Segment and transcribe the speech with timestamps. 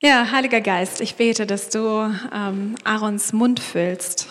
[0.00, 4.28] Ja, Heiliger Geist, ich bete, dass du ähm, Aarons Mund füllst,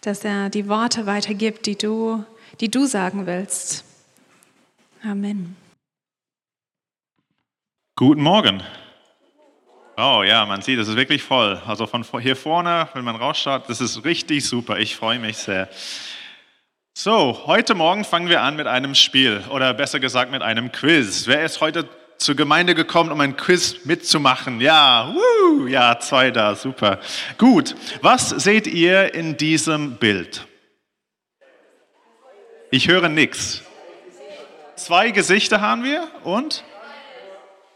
[0.00, 2.24] dass er die Worte weitergibt, die du,
[2.58, 3.84] die du sagen willst.
[5.04, 5.56] Amen.
[7.94, 8.60] Guten Morgen.
[9.96, 11.62] Oh ja, man sieht, es ist wirklich voll.
[11.64, 14.80] Also von hier vorne, wenn man rausschaut, das ist richtig super.
[14.80, 15.68] Ich freue mich sehr.
[16.92, 21.28] So, heute Morgen fangen wir an mit einem Spiel oder besser gesagt mit einem Quiz.
[21.28, 21.88] Wer ist heute
[22.18, 24.60] zur Gemeinde gekommen, um ein Quiz mitzumachen.
[24.60, 27.00] Ja, woo, ja, zwei da, super.
[27.38, 30.46] Gut, was seht ihr in diesem Bild?
[32.70, 33.62] Ich höre nichts.
[34.76, 36.64] Zwei Gesichter haben wir und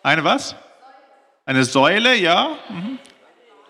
[0.02, 0.54] eine was?
[1.44, 2.56] Eine Säule, ja.
[2.68, 2.98] Mhm.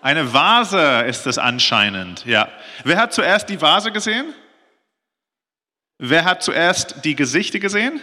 [0.01, 2.49] Eine Vase ist es anscheinend, ja.
[2.83, 4.33] Wer hat zuerst die Vase gesehen?
[5.97, 8.01] Wer hat zuerst die Gesichter gesehen?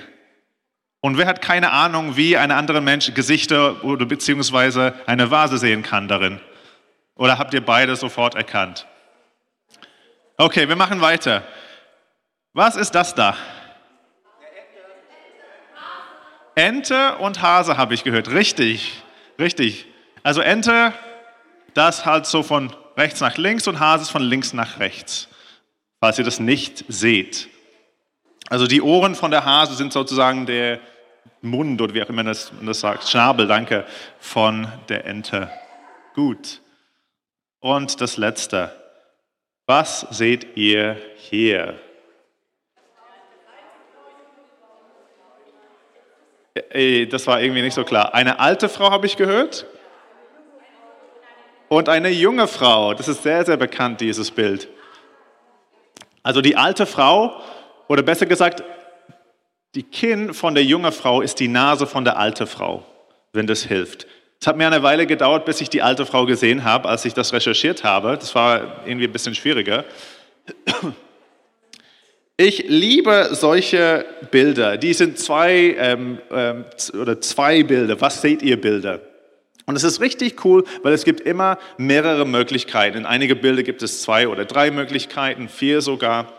[1.00, 5.82] Und wer hat keine Ahnung, wie ein anderer Mensch Gesichter oder beziehungsweise eine Vase sehen
[5.82, 6.40] kann darin?
[7.14, 8.86] Oder habt ihr beide sofort erkannt?
[10.36, 11.42] Okay, wir machen weiter.
[12.52, 13.36] Was ist das da?
[16.54, 18.30] Ente und Hase habe ich gehört.
[18.30, 19.02] Richtig,
[19.38, 19.86] richtig.
[20.24, 20.92] Also Ente,
[21.74, 25.28] das halt so von rechts nach links und Hase ist von links nach rechts,
[26.00, 27.48] falls ihr das nicht seht.
[28.48, 30.80] Also die Ohren von der Hase sind sozusagen der
[31.42, 33.84] Mund oder wie auch immer man das, das sagt, Schnabel, danke,
[34.18, 35.50] von der Ente.
[36.14, 36.60] Gut.
[37.60, 38.72] Und das Letzte.
[39.66, 41.78] Was seht ihr hier?
[47.10, 48.14] Das war irgendwie nicht so klar.
[48.14, 49.66] Eine alte Frau habe ich gehört.
[51.68, 52.94] Und eine junge Frau.
[52.94, 54.68] Das ist sehr, sehr bekannt, dieses Bild.
[56.22, 57.40] Also die alte Frau
[57.88, 58.62] oder besser gesagt,
[59.74, 62.84] die Kinn von der jungen Frau ist die Nase von der alten Frau,
[63.32, 64.06] wenn das hilft.
[64.40, 67.12] Es hat mir eine Weile gedauert, bis ich die alte Frau gesehen habe, als ich
[67.12, 68.16] das recherchiert habe.
[68.18, 69.84] Das war irgendwie ein bisschen schwieriger.
[72.40, 74.76] Ich liebe solche Bilder.
[74.76, 78.00] Die sind zwei ähm, ähm, oder zwei Bilder.
[78.00, 79.00] Was seht ihr Bilder?
[79.66, 82.96] Und es ist richtig cool, weil es gibt immer mehrere Möglichkeiten.
[82.96, 86.32] In einige Bilder gibt es zwei oder drei Möglichkeiten, vier sogar.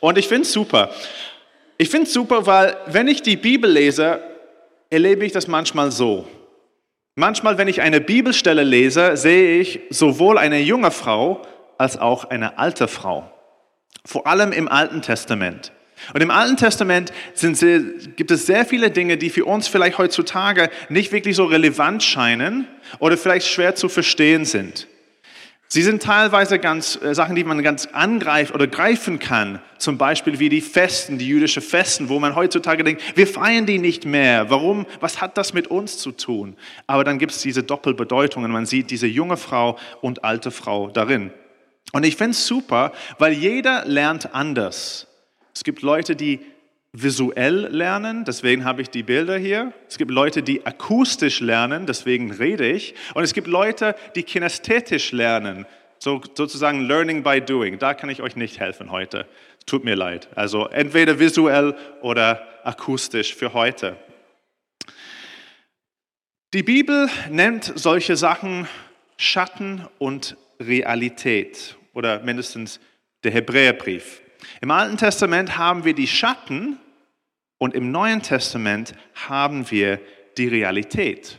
[0.00, 0.90] Und ich finde es super.
[1.78, 4.22] Ich finde es super, weil wenn ich die Bibel lese,
[4.90, 6.26] erlebe ich das manchmal so.
[7.14, 11.42] Manchmal, wenn ich eine Bibelstelle lese, sehe ich sowohl eine junge Frau
[11.76, 13.30] als auch eine alte Frau.
[14.04, 15.72] Vor allem im Alten Testament.
[16.14, 17.80] Und im Alten Testament sehr,
[18.16, 22.66] gibt es sehr viele Dinge, die für uns vielleicht heutzutage nicht wirklich so relevant scheinen
[22.98, 24.88] oder vielleicht schwer zu verstehen sind.
[25.72, 29.58] Sie sind teilweise ganz äh, Sachen, die man ganz angreift oder greifen kann.
[29.78, 33.78] Zum Beispiel wie die Festen, die jüdische Festen, wo man heutzutage denkt, wir feiern die
[33.78, 34.50] nicht mehr.
[34.50, 34.84] Warum?
[35.00, 36.58] Was hat das mit uns zu tun?
[36.86, 38.52] Aber dann gibt es diese Doppelbedeutungen.
[38.52, 41.32] Man sieht diese junge Frau und alte Frau darin.
[41.94, 45.06] Und ich finde es super, weil jeder lernt anders.
[45.54, 46.40] Es gibt Leute, die
[46.92, 49.72] visuell lernen, deswegen habe ich die Bilder hier.
[49.88, 52.94] Es gibt Leute, die akustisch lernen, deswegen rede ich.
[53.14, 55.66] Und es gibt Leute, die kinästhetisch lernen,
[55.98, 57.78] so, sozusagen Learning by Doing.
[57.78, 59.26] Da kann ich euch nicht helfen heute.
[59.66, 60.28] Tut mir leid.
[60.34, 63.96] Also entweder visuell oder akustisch für heute.
[66.52, 68.68] Die Bibel nennt solche Sachen
[69.16, 72.80] Schatten und Realität oder mindestens
[73.22, 74.21] der Hebräerbrief.
[74.60, 76.78] Im Alten Testament haben wir die Schatten
[77.58, 80.00] und im Neuen Testament haben wir
[80.36, 81.38] die Realität.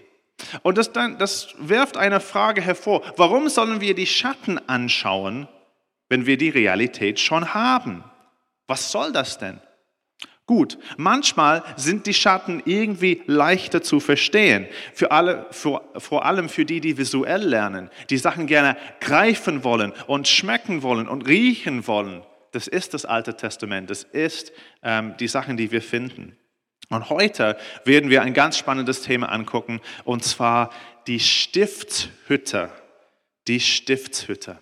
[0.62, 3.02] Und das, dann, das wirft eine Frage hervor.
[3.18, 5.48] Warum sollen wir die Schatten anschauen,
[6.10, 8.04] wenn wir die Realität schon haben?
[8.68, 9.60] Was soll das denn?
[10.46, 14.68] Gut, manchmal sind die Schatten irgendwie leichter zu verstehen.
[14.94, 19.94] Für alle, für, vor allem für die, die visuell lernen, die Sachen gerne greifen wollen
[20.08, 22.24] und schmecken wollen und riechen wollen.
[22.54, 23.90] Das ist das Alte Testament.
[23.90, 24.54] Das ist
[24.84, 26.38] ähm, die Sachen, die wir finden.
[26.90, 30.72] Und heute werden wir ein ganz spannendes Thema angucken, und zwar
[31.08, 32.70] die Stiftshütte.
[33.48, 34.60] Die Stiftshütte.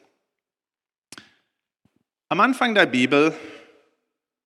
[2.29, 3.35] Am Anfang der Bibel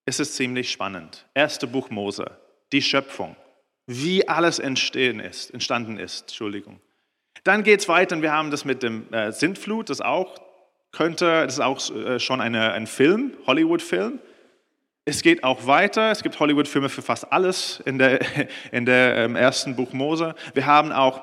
[0.07, 1.27] ist es ziemlich spannend.
[1.35, 2.39] Erste Buch Mose,
[2.71, 3.35] die Schöpfung,
[3.85, 6.21] wie alles entstehen ist, entstanden ist.
[6.21, 6.81] Entschuldigung.
[7.43, 10.44] Dann geht es weiter und wir haben das mit dem äh, Sintflut, das auch
[10.95, 14.19] könnte, das ist auch äh, schon eine, ein Film, Hollywood-Film.
[15.05, 16.09] Es geht auch weiter.
[16.09, 18.19] Es gibt Hollywood-Filme für fast alles in der,
[18.71, 20.33] in der ähm, ersten Buch Mose.
[20.53, 21.21] Wir haben auch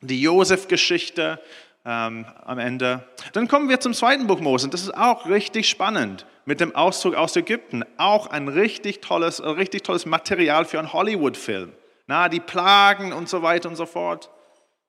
[0.00, 1.38] die Josef-Geschichte
[1.84, 3.04] ähm, am Ende.
[3.32, 4.68] Dann kommen wir zum zweiten Buch Mose.
[4.68, 7.84] Das ist auch richtig spannend mit dem Auszug aus Ägypten.
[7.98, 11.72] Auch ein richtig tolles, äh, richtig tolles Material für einen Hollywood-Film.
[12.06, 14.30] Na, die Plagen und so weiter und so fort.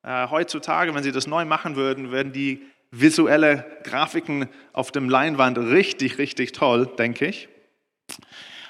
[0.02, 5.58] Äh, heutzutage, wenn sie das neu machen würden, werden die visuelle Grafiken auf dem Leinwand
[5.58, 7.50] richtig, richtig toll, denke ich.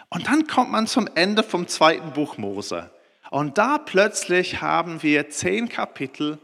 [0.09, 2.89] Und dann kommt man zum Ende vom zweiten Buch Mose.
[3.31, 6.37] Und da plötzlich haben wir zehn Kapitel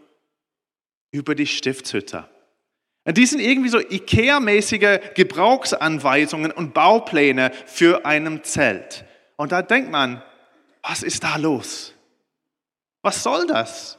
[1.12, 2.28] über die Stiftshütte.
[3.06, 9.06] Und die sind irgendwie so IKEA-mäßige Gebrauchsanweisungen und Baupläne für ein Zelt.
[9.38, 10.22] Und da denkt man,
[10.82, 11.94] was ist da los?
[13.02, 13.99] Was soll das?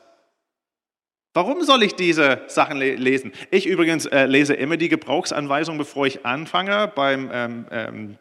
[1.33, 3.33] Warum soll ich diese Sachen lesen?
[3.53, 8.19] Ich übrigens äh, lese immer die Gebrauchsanweisung, bevor ich anfange beim ähm, ähm,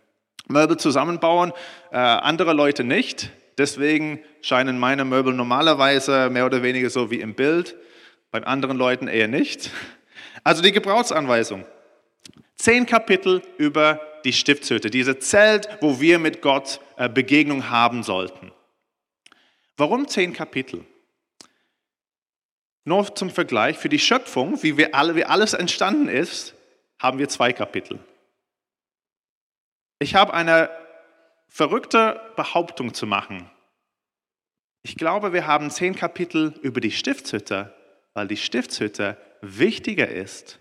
[0.47, 1.51] Möbel zusammenbauen.
[1.91, 3.31] Äh, andere Leute nicht.
[3.57, 7.75] Deswegen scheinen meine Möbel normalerweise mehr oder weniger so wie im Bild,
[8.31, 9.71] bei anderen Leuten eher nicht.
[10.43, 11.65] Also die Gebrauchsanweisung.
[12.55, 18.51] Zehn Kapitel über die Stiftshütte, diese Zelt, wo wir mit Gott äh, Begegnung haben sollten.
[19.77, 20.85] Warum zehn Kapitel?
[22.85, 26.55] Nur zum Vergleich, für die Schöpfung, wie, wir alle, wie alles entstanden ist,
[26.99, 27.99] haben wir zwei Kapitel.
[29.99, 30.69] Ich habe eine
[31.47, 33.49] verrückte Behauptung zu machen.
[34.81, 37.75] Ich glaube, wir haben zehn Kapitel über die Stiftshütte,
[38.13, 40.59] weil die Stiftshütte wichtiger ist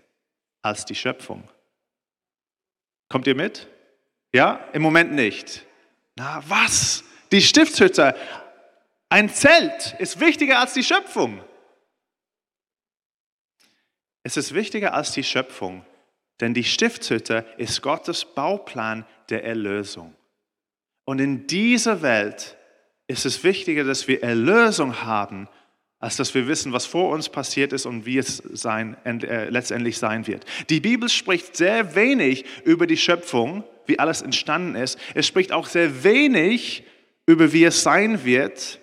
[0.61, 1.49] als die Schöpfung.
[3.07, 3.67] Kommt ihr mit?
[4.33, 5.65] Ja, im Moment nicht.
[6.15, 7.03] Na was?
[7.31, 8.15] Die Stiftshütte,
[9.09, 11.43] ein Zelt ist wichtiger als die Schöpfung.
[14.23, 15.85] Es ist wichtiger als die Schöpfung,
[16.39, 20.15] denn die Stiftshütte ist Gottes Bauplan der Erlösung.
[21.05, 22.57] Und in dieser Welt
[23.07, 25.47] ist es wichtiger, dass wir Erlösung haben,
[25.99, 29.97] als dass wir wissen, was vor uns passiert ist und wie es sein, äh, letztendlich
[29.97, 30.45] sein wird.
[30.69, 34.97] Die Bibel spricht sehr wenig über die Schöpfung, wie alles entstanden ist.
[35.13, 36.83] Es spricht auch sehr wenig
[37.25, 38.78] über, wie es sein wird,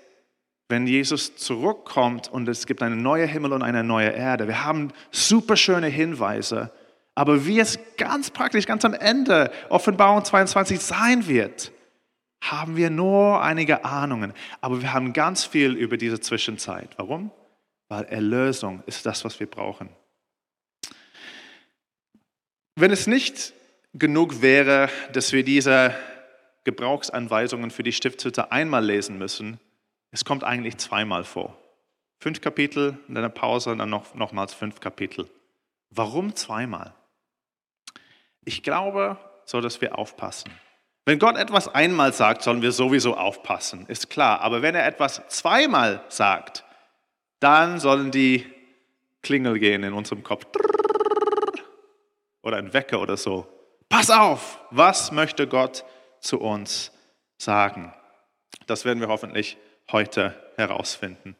[0.68, 4.48] wenn Jesus zurückkommt und es gibt einen neuen Himmel und eine neue Erde.
[4.48, 6.72] Wir haben super schöne Hinweise,
[7.14, 11.72] aber wie es ganz praktisch, ganz am Ende, Offenbarung 22 sein wird,
[12.42, 14.32] haben wir nur einige Ahnungen.
[14.60, 16.90] Aber wir haben ganz viel über diese Zwischenzeit.
[16.98, 17.30] Warum?
[17.88, 19.88] Weil Erlösung ist das, was wir brauchen.
[22.74, 23.54] Wenn es nicht
[23.94, 25.94] genug wäre, dass wir diese
[26.64, 29.58] Gebrauchsanweisungen für die Stiftshütte einmal lesen müssen,
[30.16, 31.58] es kommt eigentlich zweimal vor.
[32.20, 35.28] Fünf Kapitel, dann eine Pause und dann noch, nochmals fünf Kapitel.
[35.90, 36.94] Warum zweimal?
[38.42, 40.50] Ich glaube, so dass wir aufpassen.
[41.04, 44.40] Wenn Gott etwas einmal sagt, sollen wir sowieso aufpassen, ist klar.
[44.40, 46.64] Aber wenn er etwas zweimal sagt,
[47.38, 48.46] dann sollen die
[49.20, 50.46] Klingel gehen in unserem Kopf.
[52.40, 53.46] Oder ein Wecker oder so.
[53.90, 55.84] Pass auf, was möchte Gott
[56.20, 56.90] zu uns
[57.36, 57.92] sagen?
[58.66, 59.58] Das werden wir hoffentlich
[59.90, 61.36] heute herausfinden.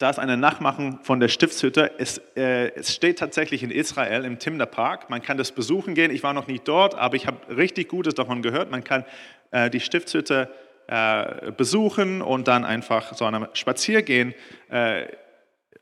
[0.00, 1.92] Da ist eine Nachmachung von der Stiftshütte.
[1.98, 5.10] Es, äh, es, steht tatsächlich in Israel im Timner Park.
[5.10, 6.10] Man kann das besuchen gehen.
[6.10, 8.70] Ich war noch nicht dort, aber ich habe richtig Gutes davon gehört.
[8.70, 9.04] Man kann
[9.50, 10.48] äh, die Stiftshütte
[10.86, 14.34] äh, besuchen und dann einfach so einem Spaziergehen,
[14.70, 15.04] äh,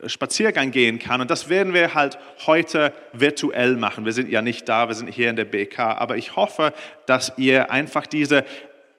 [0.07, 1.21] Spaziergang gehen kann.
[1.21, 4.05] Und das werden wir halt heute virtuell machen.
[4.05, 5.97] Wir sind ja nicht da, wir sind hier in der BK.
[5.97, 6.73] Aber ich hoffe,
[7.07, 8.45] dass ihr einfach diese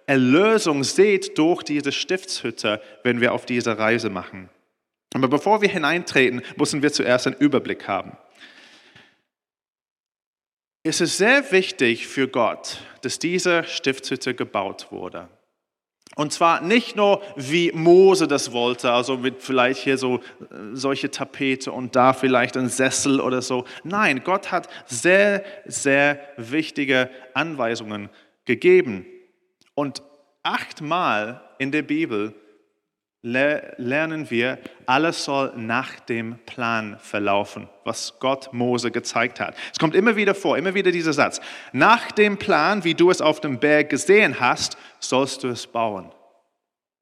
[0.10, 4.50] Erlösung seht durch diese Stiftshütte, wenn wir auf diese Reise machen.
[5.14, 8.18] Aber bevor wir hineintreten, müssen wir zuerst einen Überblick haben.
[10.81, 15.28] Es ist sehr wichtig für Gott, dass diese Stiftshütte gebaut wurde.
[16.16, 20.22] Und zwar nicht nur wie Mose das wollte, also mit vielleicht hier so äh,
[20.74, 23.66] solche Tapete und da vielleicht ein Sessel oder so.
[23.83, 28.10] Nein, Gott hat sehr, sehr wichtige Anweisungen
[28.45, 29.06] gegeben.
[29.76, 30.02] Und
[30.44, 32.34] achtmal in der Bibel
[33.22, 39.56] lernen wir, alles soll nach dem Plan verlaufen, was Gott Mose gezeigt hat.
[39.74, 41.42] Es kommt immer wieder vor, immer wieder dieser Satz.
[41.74, 46.12] Nach dem Plan, wie du es auf dem Berg gesehen hast, sollst du es bauen.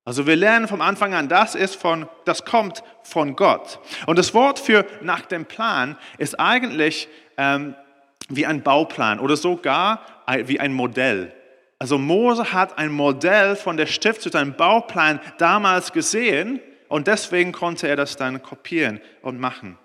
[0.05, 3.79] Also wir lernen vom Anfang an, das ist von, das kommt von Gott.
[4.07, 7.75] Und das Wort für nach dem Plan ist eigentlich ähm,
[8.29, 10.01] wie ein Bauplan oder sogar
[10.45, 11.33] wie ein Modell.
[11.79, 17.87] Also Mose hat ein Modell von der Stiftshütte, einen Bauplan damals gesehen und deswegen konnte
[17.87, 19.77] er das dann kopieren und machen.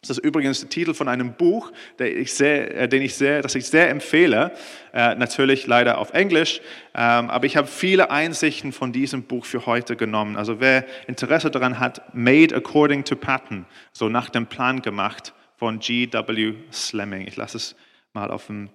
[0.00, 3.54] Das ist übrigens der Titel von einem Buch, ich sehr, äh, den ich sehr, das
[3.54, 4.52] ich sehr empfehle.
[4.92, 6.60] Äh, natürlich leider auf Englisch,
[6.94, 10.36] ähm, aber ich habe viele Einsichten von diesem Buch für heute genommen.
[10.36, 15.80] Also wer Interesse daran hat, Made According to Pattern, so nach dem Plan gemacht von
[15.80, 16.54] G.W.
[16.70, 17.26] Slemming.
[17.26, 17.74] Ich lasse es
[18.12, 18.70] mal auf dem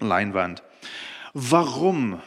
[0.00, 0.62] Leinwand.
[1.32, 2.20] Warum?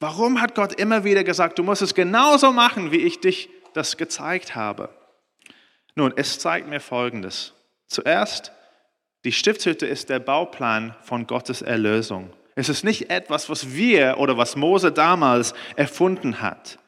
[0.00, 3.96] Warum hat Gott immer wieder gesagt, du musst es genauso machen, wie ich dich das
[3.96, 4.90] gezeigt habe?
[5.94, 7.54] Nun, es zeigt mir Folgendes.
[7.86, 8.52] Zuerst,
[9.24, 12.30] die Stiftshütte ist der Bauplan von Gottes Erlösung.
[12.54, 16.78] Es ist nicht etwas, was wir oder was Mose damals erfunden hat.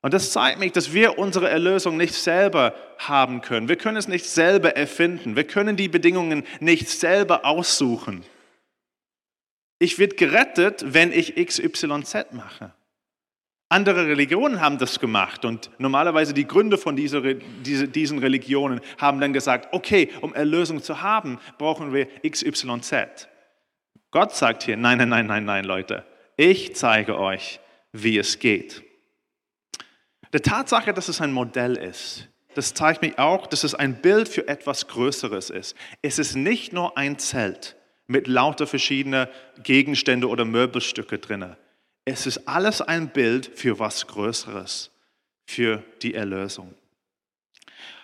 [0.00, 3.68] Und das zeigt mich, dass wir unsere Erlösung nicht selber haben können.
[3.68, 5.34] Wir können es nicht selber erfinden.
[5.34, 8.24] Wir können die Bedingungen nicht selber aussuchen.
[9.78, 12.72] Ich werde gerettet, wenn ich XYZ mache.
[13.70, 19.34] Andere Religionen haben das gemacht und normalerweise die Gründe von dieser, diesen Religionen haben dann
[19.34, 23.28] gesagt, okay, um Erlösung zu haben, brauchen wir XYZ.
[24.10, 26.06] Gott sagt hier, nein, nein, nein, nein, nein, Leute,
[26.36, 27.60] ich zeige euch,
[27.92, 28.82] wie es geht.
[30.32, 34.28] Die Tatsache, dass es ein Modell ist, das zeigt mir auch, dass es ein Bild
[34.28, 35.76] für etwas Größeres ist.
[36.00, 37.77] Es ist nicht nur ein Zelt
[38.08, 39.28] mit lauter verschiedener
[39.62, 41.56] Gegenstände oder Möbelstücke drinnen.
[42.04, 44.90] Es ist alles ein Bild für was Größeres,
[45.46, 46.74] für die Erlösung.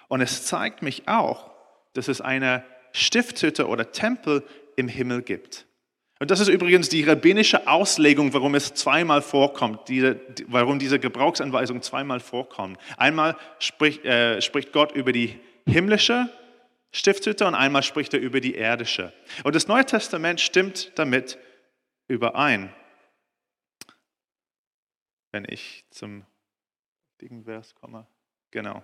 [0.08, 1.50] Und es zeigt mich auch,
[1.94, 4.44] dass es eine Stiftshütte oder Tempel
[4.76, 5.66] im Himmel gibt.
[6.20, 11.82] Und das ist übrigens die rabbinische Auslegung, warum es zweimal vorkommt, diese, warum diese Gebrauchsanweisung
[11.82, 12.78] zweimal vorkommt.
[12.96, 16.28] Einmal spricht, äh, spricht Gott über die himmlische
[16.94, 19.12] Stiftshütte und einmal spricht er über die irdische.
[19.42, 21.38] Und das Neue Testament stimmt damit
[22.08, 22.72] überein
[25.34, 26.24] wenn ich zum
[27.20, 28.06] richtigen Vers komme.
[28.52, 28.82] Genau.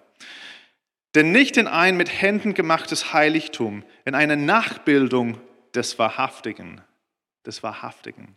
[1.14, 5.40] Denn nicht in ein mit Händen gemachtes Heiligtum, in eine Nachbildung
[5.74, 6.80] des Wahrhaftigen,
[7.46, 8.36] des Wahrhaftigen,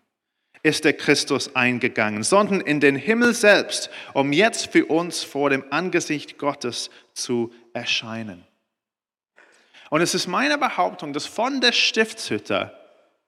[0.61, 5.65] ist der Christus eingegangen, sondern in den Himmel selbst, um jetzt für uns vor dem
[5.71, 8.45] Angesicht Gottes zu erscheinen.
[9.93, 12.75] Und es ist meine Behauptung, dass von der Stiftshütte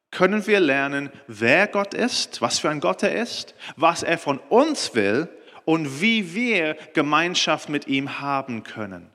[0.09, 4.39] können wir lernen, wer Gott ist, was für ein Gott er ist, was er von
[4.49, 5.29] uns will
[5.65, 9.11] und wie wir Gemeinschaft mit ihm haben können.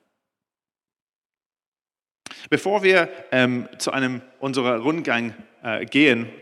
[2.51, 6.33] Bevor wir ähm, zu einem unserer Rundgang äh, gehen,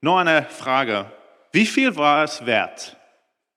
[0.00, 1.12] nur eine Frage.
[1.52, 2.96] Wie viel war es wert?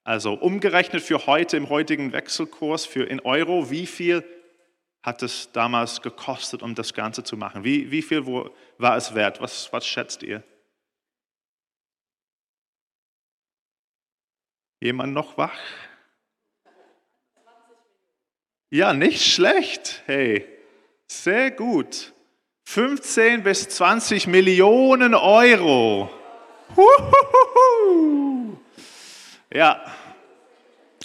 [0.04, 4.24] Also umgerechnet für heute im heutigen Wechselkurs für in Euro, wie viel
[5.04, 7.64] hat es damals gekostet, um das Ganze zu machen?
[7.64, 9.42] Wie, wie viel war es wert?
[9.42, 10.44] Was, was schätzt ihr?
[14.80, 15.60] Jemand noch wach?
[18.70, 20.02] Ja, nicht schlecht.
[20.06, 20.48] Hey,
[21.08, 22.14] sehr gut.
[22.66, 26.10] 15 bis 20 Millionen Euro.
[26.76, 28.58] Huhuhu.
[29.54, 29.84] Ja,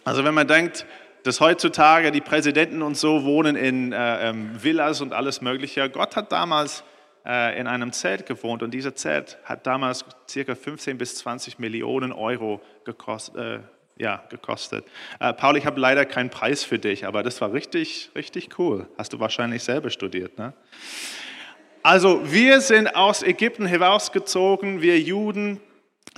[0.04, 0.86] also wenn man denkt,
[1.26, 5.90] dass heutzutage die Präsidenten und so wohnen in äh, ähm, Villas und alles Mögliche.
[5.90, 6.85] Gott hat damals
[7.26, 10.54] äh, in einem Zelt gewohnt und dieser Zelt hat damals ca.
[10.54, 13.37] 15 bis 20 Millionen Euro gekostet.
[13.37, 13.59] Äh,
[13.99, 14.85] ja, gekostet.
[15.21, 18.87] Äh, Paul, ich habe leider keinen Preis für dich, aber das war richtig, richtig cool.
[18.99, 20.52] Hast du wahrscheinlich selber studiert, ne?
[21.83, 25.61] Also wir sind aus Ägypten herausgezogen, wir Juden,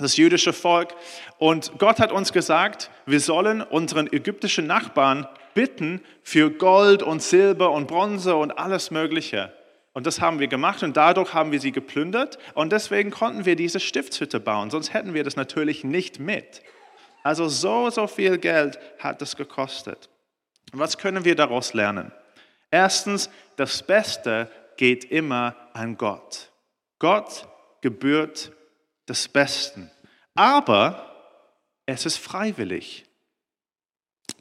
[0.03, 0.95] das jüdische Volk.
[1.37, 7.71] Und Gott hat uns gesagt, wir sollen unseren ägyptischen Nachbarn bitten für Gold und Silber
[7.71, 9.53] und Bronze und alles Mögliche.
[9.93, 13.55] Und das haben wir gemacht und dadurch haben wir sie geplündert und deswegen konnten wir
[13.55, 16.61] diese Stiftshütte bauen, sonst hätten wir das natürlich nicht mit.
[17.23, 20.09] Also so, so viel Geld hat es gekostet.
[20.71, 22.11] Was können wir daraus lernen?
[22.71, 26.51] Erstens, das Beste geht immer an Gott.
[26.99, 27.47] Gott
[27.81, 28.51] gebührt
[29.09, 29.91] des Besten.
[30.35, 31.09] Aber
[31.85, 33.05] es ist freiwillig.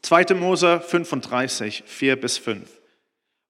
[0.02, 0.34] 2.
[0.34, 2.68] Mose 35, 4 bis 5.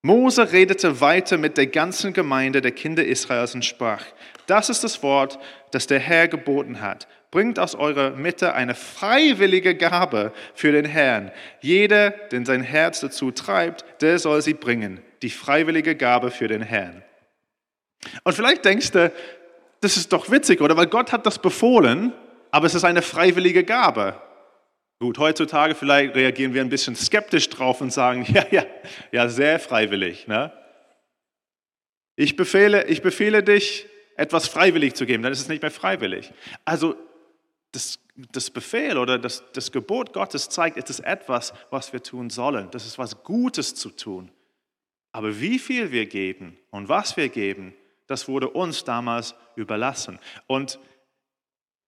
[0.03, 4.05] Mose redete weiter mit der ganzen Gemeinde der Kinder Israels und sprach,
[4.47, 5.39] das ist das Wort,
[5.73, 7.09] das der Herr geboten hat.
[7.31, 11.31] Bringt aus eurer Mitte eine freiwillige Gabe für den Herrn.
[11.61, 15.03] Jeder, den sein Herz dazu treibt, der soll sie bringen.
[15.21, 17.03] Die freiwillige Gabe für den Herrn.
[18.25, 19.13] Und vielleicht denkst du,
[19.81, 20.77] das ist doch witzig, oder?
[20.77, 22.13] Weil Gott hat das befohlen,
[22.51, 24.21] aber es ist eine freiwillige Gabe.
[25.01, 28.65] Gut, heutzutage vielleicht reagieren wir ein bisschen skeptisch drauf und sagen, ja, ja,
[29.13, 30.27] ja, sehr freiwillig.
[30.27, 30.53] Ne?
[32.17, 36.33] Ich, befehle, ich befehle dich, etwas freiwillig zu geben, dann ist es nicht mehr freiwillig.
[36.65, 36.97] Also
[37.71, 42.29] das, das Befehl oder das, das Gebot Gottes zeigt, es ist etwas, was wir tun
[42.29, 42.69] sollen.
[42.73, 44.33] Das ist was Gutes zu tun.
[45.13, 47.75] Aber wie viel wir geben und was wir geben,
[48.09, 50.19] das wurde uns damals überlassen.
[50.47, 50.81] Und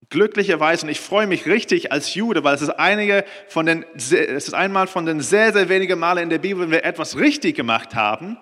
[0.09, 4.11] glücklicherweise, und ich freue mich richtig als Jude, weil es ist, einige von den, es
[4.11, 7.55] ist einmal von den sehr, sehr wenigen Male in der Bibel, wenn wir etwas richtig
[7.55, 8.37] gemacht haben,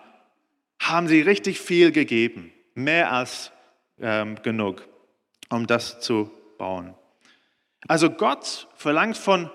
[0.79, 2.53] haben sie richtig viel gegeben.
[2.75, 3.51] Mehr als
[3.99, 4.87] ähm, genug,
[5.49, 6.93] um das zu bauen.
[7.87, 9.49] Also Gott verlangt von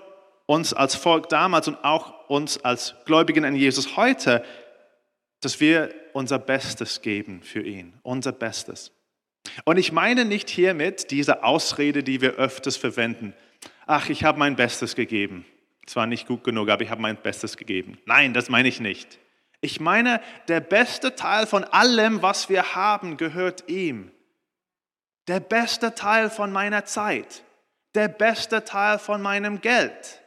[0.47, 4.43] uns als Volk damals und auch uns als Gläubigen an Jesus heute,
[5.41, 8.93] dass wir unser Bestes geben für ihn, unser Bestes.
[9.65, 13.33] Und ich meine nicht hiermit diese Ausrede, die wir öfters verwenden.
[13.85, 15.45] Ach, ich habe mein Bestes gegeben.
[15.85, 17.97] Zwar nicht gut genug, aber ich habe mein Bestes gegeben.
[18.05, 19.19] Nein, das meine ich nicht.
[19.59, 24.09] Ich meine, der beste Teil von allem, was wir haben, gehört ihm.
[25.27, 27.43] Der beste Teil von meiner Zeit.
[27.93, 30.21] Der beste Teil von meinem Geld.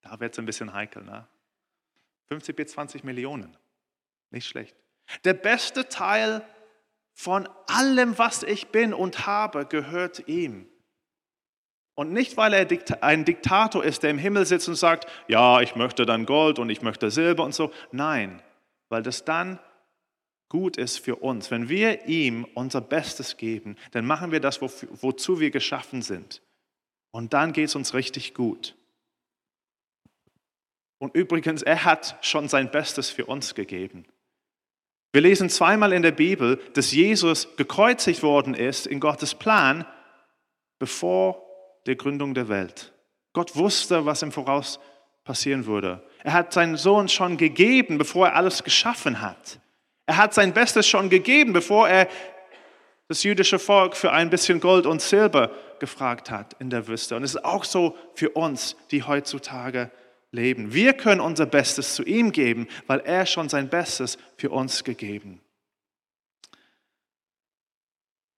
[0.00, 1.26] Da wird es ein bisschen heikel, ne?
[2.28, 3.54] 50 bis 20 Millionen.
[4.30, 4.76] Nicht schlecht.
[5.24, 6.46] Der beste Teil
[7.14, 10.68] von allem, was ich bin und habe, gehört ihm.
[11.94, 12.68] Und nicht, weil er
[13.02, 16.70] ein Diktator ist, der im Himmel sitzt und sagt, ja, ich möchte dann Gold und
[16.70, 17.72] ich möchte Silber und so.
[17.90, 18.40] Nein,
[18.88, 19.58] weil das dann
[20.48, 21.50] gut ist für uns.
[21.50, 26.40] Wenn wir ihm unser Bestes geben, dann machen wir das, wozu wir geschaffen sind.
[27.10, 28.76] Und dann geht es uns richtig gut.
[30.98, 34.04] Und übrigens, er hat schon sein Bestes für uns gegeben.
[35.12, 39.86] Wir lesen zweimal in der Bibel, dass Jesus gekreuzigt worden ist in Gottes Plan,
[40.78, 41.42] bevor
[41.86, 42.92] der Gründung der Welt.
[43.32, 44.78] Gott wusste, was im Voraus
[45.24, 46.02] passieren würde.
[46.22, 49.60] Er hat seinen Sohn schon gegeben, bevor er alles geschaffen hat.
[50.06, 52.08] Er hat sein Bestes schon gegeben, bevor er
[53.08, 55.50] das jüdische Volk für ein bisschen Gold und Silber
[55.80, 57.16] gefragt hat in der Wüste.
[57.16, 59.90] Und es ist auch so für uns, die heutzutage
[60.30, 60.72] leben.
[60.72, 65.40] Wir können unser Bestes zu ihm geben, weil er schon sein Bestes für uns gegeben.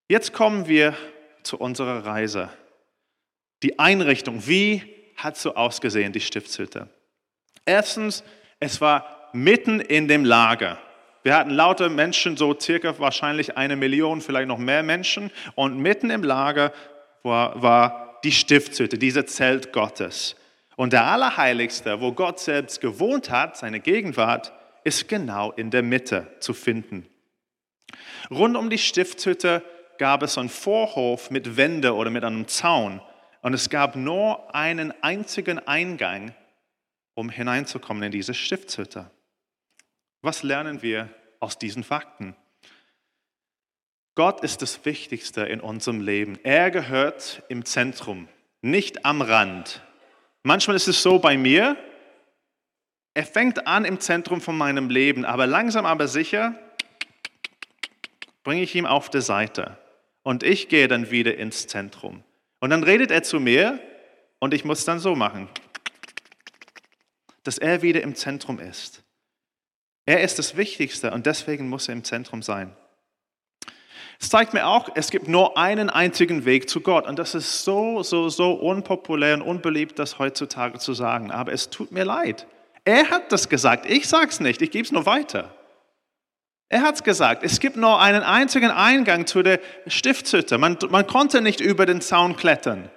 [0.08, 0.96] Jetzt kommen wir
[1.42, 2.50] zu unserer Reise.
[3.62, 4.82] Die Einrichtung, wie
[5.16, 6.88] hat so ausgesehen, die Stiftshütte?
[7.64, 8.24] Erstens,
[8.58, 10.78] es war mitten in dem Lager.
[11.22, 15.30] Wir hatten lauter Menschen, so circa wahrscheinlich eine Million, vielleicht noch mehr Menschen.
[15.54, 16.72] Und mitten im Lager
[17.22, 20.36] war, war die Stiftshütte, dieser Zelt Gottes.
[20.80, 24.50] Und der Allerheiligste, wo Gott selbst gewohnt hat, seine Gegenwart,
[24.82, 27.06] ist genau in der Mitte zu finden.
[28.30, 29.62] Rund um die Stiftshütte
[29.98, 33.02] gab es einen Vorhof mit Wände oder mit einem Zaun.
[33.42, 36.34] Und es gab nur einen einzigen Eingang,
[37.12, 39.10] um hineinzukommen in diese Stiftshütte.
[40.22, 42.34] Was lernen wir aus diesen Fakten?
[44.14, 46.38] Gott ist das Wichtigste in unserem Leben.
[46.42, 48.28] Er gehört im Zentrum,
[48.62, 49.82] nicht am Rand,
[50.42, 51.76] Manchmal ist es so bei mir,
[53.14, 56.54] er fängt an im Zentrum von meinem Leben, aber langsam aber sicher
[58.42, 59.78] bringe ich ihn auf der Seite
[60.22, 62.22] und ich gehe dann wieder ins Zentrum.
[62.60, 63.80] Und dann redet er zu mir
[64.38, 65.48] und ich muss dann so machen,
[67.42, 69.02] dass er wieder im Zentrum ist.
[70.06, 72.74] Er ist das Wichtigste und deswegen muss er im Zentrum sein.
[74.20, 77.06] Es zeigt mir auch, es gibt nur einen einzigen Weg zu Gott.
[77.06, 81.30] Und das ist so, so, so unpopulär und unbeliebt, das heutzutage zu sagen.
[81.30, 82.46] Aber es tut mir leid.
[82.84, 83.86] Er hat das gesagt.
[83.86, 84.60] Ich sage es nicht.
[84.60, 85.54] Ich gebe es nur weiter.
[86.68, 87.42] Er hat es gesagt.
[87.42, 90.58] Es gibt nur einen einzigen Eingang zu der Stiftshütte.
[90.58, 92.90] Man, man konnte nicht über den Zaun klettern.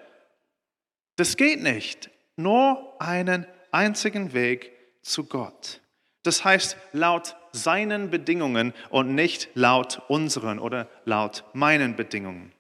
[1.15, 2.09] Das geht nicht.
[2.35, 5.79] Nur einen einzigen Weg zu Gott.
[6.23, 12.51] Das heißt, laut seinen Bedingungen und nicht laut unseren oder laut meinen Bedingungen.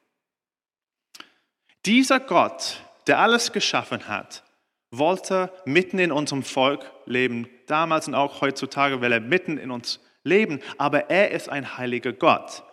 [1.85, 4.43] Dieser Gott, der alles geschaffen hat,
[4.91, 9.99] wollte mitten in unserem Volk leben, damals und auch heutzutage will er mitten in uns
[10.23, 12.63] leben, aber er ist ein heiliger Gott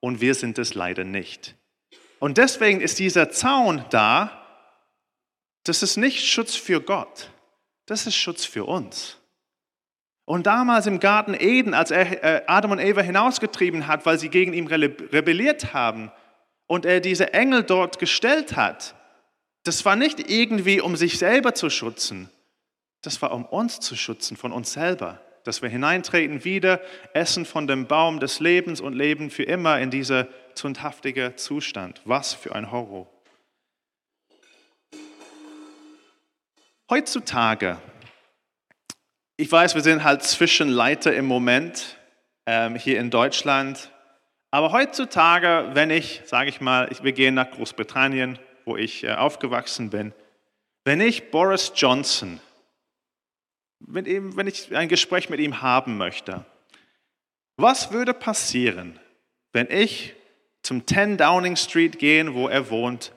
[0.00, 1.56] und wir sind es leider nicht.
[2.20, 4.40] Und deswegen ist dieser Zaun da,
[5.64, 7.30] das ist nicht Schutz für Gott,
[7.86, 9.18] das ist Schutz für uns.
[10.26, 14.30] Und damals im Garten Eden, als er äh, Adam und Eva hinausgetrieben hat, weil sie
[14.30, 16.10] gegen ihn rebelliert haben
[16.66, 18.94] und er diese Engel dort gestellt hat,
[19.64, 22.30] das war nicht irgendwie, um sich selber zu schützen,
[23.02, 26.80] das war, um uns zu schützen, von uns selber, dass wir hineintreten, wieder
[27.12, 32.00] essen von dem Baum des Lebens und leben für immer in dieser zundhaftige Zustand.
[32.06, 33.06] Was für ein Horror.
[36.88, 37.78] Heutzutage
[39.36, 41.98] ich weiß, wir sind halt Zwischenleiter im Moment
[42.46, 43.90] ähm, hier in Deutschland.
[44.50, 49.90] Aber heutzutage, wenn ich, sage ich mal, wir gehen nach Großbritannien, wo ich äh, aufgewachsen
[49.90, 50.12] bin,
[50.84, 52.40] wenn ich Boris Johnson,
[53.80, 56.44] mit ihm, wenn ich ein Gespräch mit ihm haben möchte,
[57.56, 58.98] was würde passieren,
[59.52, 60.14] wenn ich
[60.62, 63.12] zum 10 Downing Street gehe, wo er wohnt,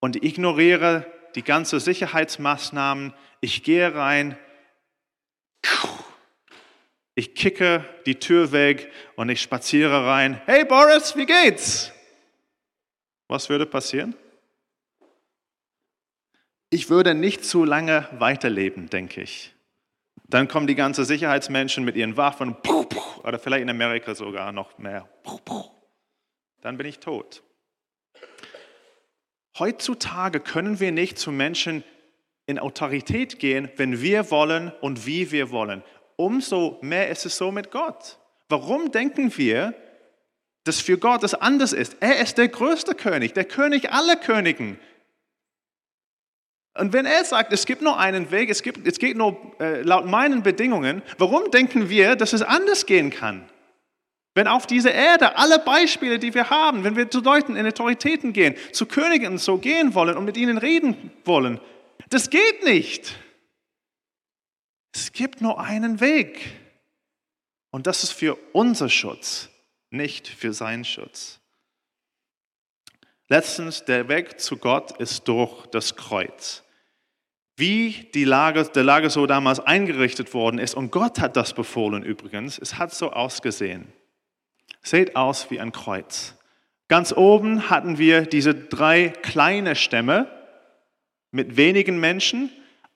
[0.00, 4.38] und ignoriere die ganzen Sicherheitsmaßnahmen, ich gehe rein,
[7.14, 10.40] ich kicke die Tür weg und ich spaziere rein.
[10.46, 11.92] Hey Boris, wie geht's?
[13.28, 14.14] Was würde passieren?
[16.70, 19.54] Ich würde nicht zu lange weiterleben, denke ich.
[20.26, 22.56] Dann kommen die ganzen Sicherheitsmenschen mit ihren Waffen,
[23.22, 25.08] oder vielleicht in Amerika sogar noch mehr.
[26.62, 27.42] Dann bin ich tot.
[29.58, 31.84] Heutzutage können wir nicht zu Menschen
[32.46, 35.82] in Autorität gehen, wenn wir wollen und wie wir wollen.
[36.16, 38.18] Umso mehr ist es so mit Gott.
[38.48, 39.74] Warum denken wir,
[40.64, 41.96] dass für Gott es anders ist?
[42.00, 44.78] Er ist der größte König, der König aller Königen.
[46.76, 49.82] Und wenn er sagt, es gibt nur einen Weg, es, gibt, es geht nur äh,
[49.82, 53.48] laut meinen Bedingungen, warum denken wir, dass es anders gehen kann?
[54.34, 58.32] Wenn auf dieser Erde alle Beispiele, die wir haben, wenn wir zu Leuten in Autoritäten
[58.32, 61.60] gehen, zu Königen so gehen wollen und mit ihnen reden wollen,
[62.14, 63.18] das geht nicht.
[64.94, 66.38] Es gibt nur einen Weg.
[67.72, 69.48] Und das ist für unser Schutz,
[69.90, 71.40] nicht für seinen Schutz.
[73.28, 76.62] Letztens, der Weg zu Gott ist durch das Kreuz.
[77.56, 82.04] Wie die Lage, der Lager so damals eingerichtet worden ist, und Gott hat das befohlen
[82.04, 83.92] übrigens, es hat so ausgesehen.
[84.82, 86.36] Seht aus wie ein Kreuz.
[86.86, 90.43] Ganz oben hatten wir diese drei kleine Stämme
[91.34, 92.48] mit wenigen Menschen.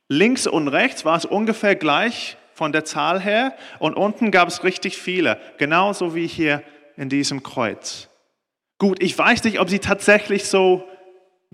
[0.07, 4.65] Links und rechts war es ungefähr gleich von der Zahl her und unten gab es
[4.65, 6.63] richtig viele, genauso wie hier
[6.97, 8.09] in diesem Kreuz.
[8.79, 10.89] Gut, ich weiß nicht, ob sie tatsächlich so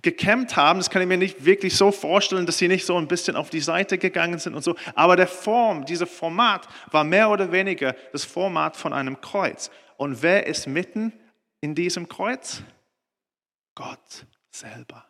[0.03, 3.09] gekämmt haben, das kann ich mir nicht wirklich so vorstellen, dass sie nicht so ein
[3.09, 7.31] bisschen auf die Seite gegangen sind und so, aber der Form, dieser Format war mehr
[7.31, 9.71] oder weniger das Format von einem Kreuz.
[9.97, 11.15] Und wer ist mitten
[11.63, 12.63] in diesem Kreuz?
[13.75, 15.07] Gott selber.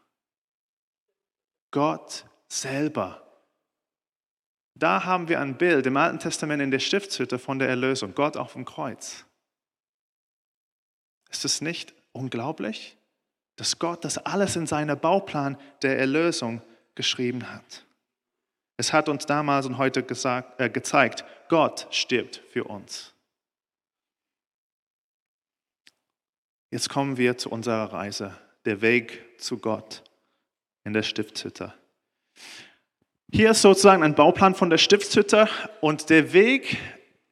[1.74, 3.20] Gott selber.
[4.76, 8.36] Da haben wir ein Bild im Alten Testament in der Stiftshütte von der Erlösung, Gott
[8.36, 9.24] auf dem Kreuz.
[11.30, 12.96] Ist es nicht unglaublich,
[13.56, 16.62] dass Gott das alles in seinem Bauplan der Erlösung
[16.94, 17.84] geschrieben hat?
[18.76, 23.12] Es hat uns damals und heute gesagt, äh, gezeigt, Gott stirbt für uns.
[26.70, 30.04] Jetzt kommen wir zu unserer Reise, der Weg zu Gott
[30.84, 31.72] in der Stiftshütte.
[33.32, 35.48] Hier ist sozusagen ein Bauplan von der Stiftshütte
[35.80, 36.78] und der Weg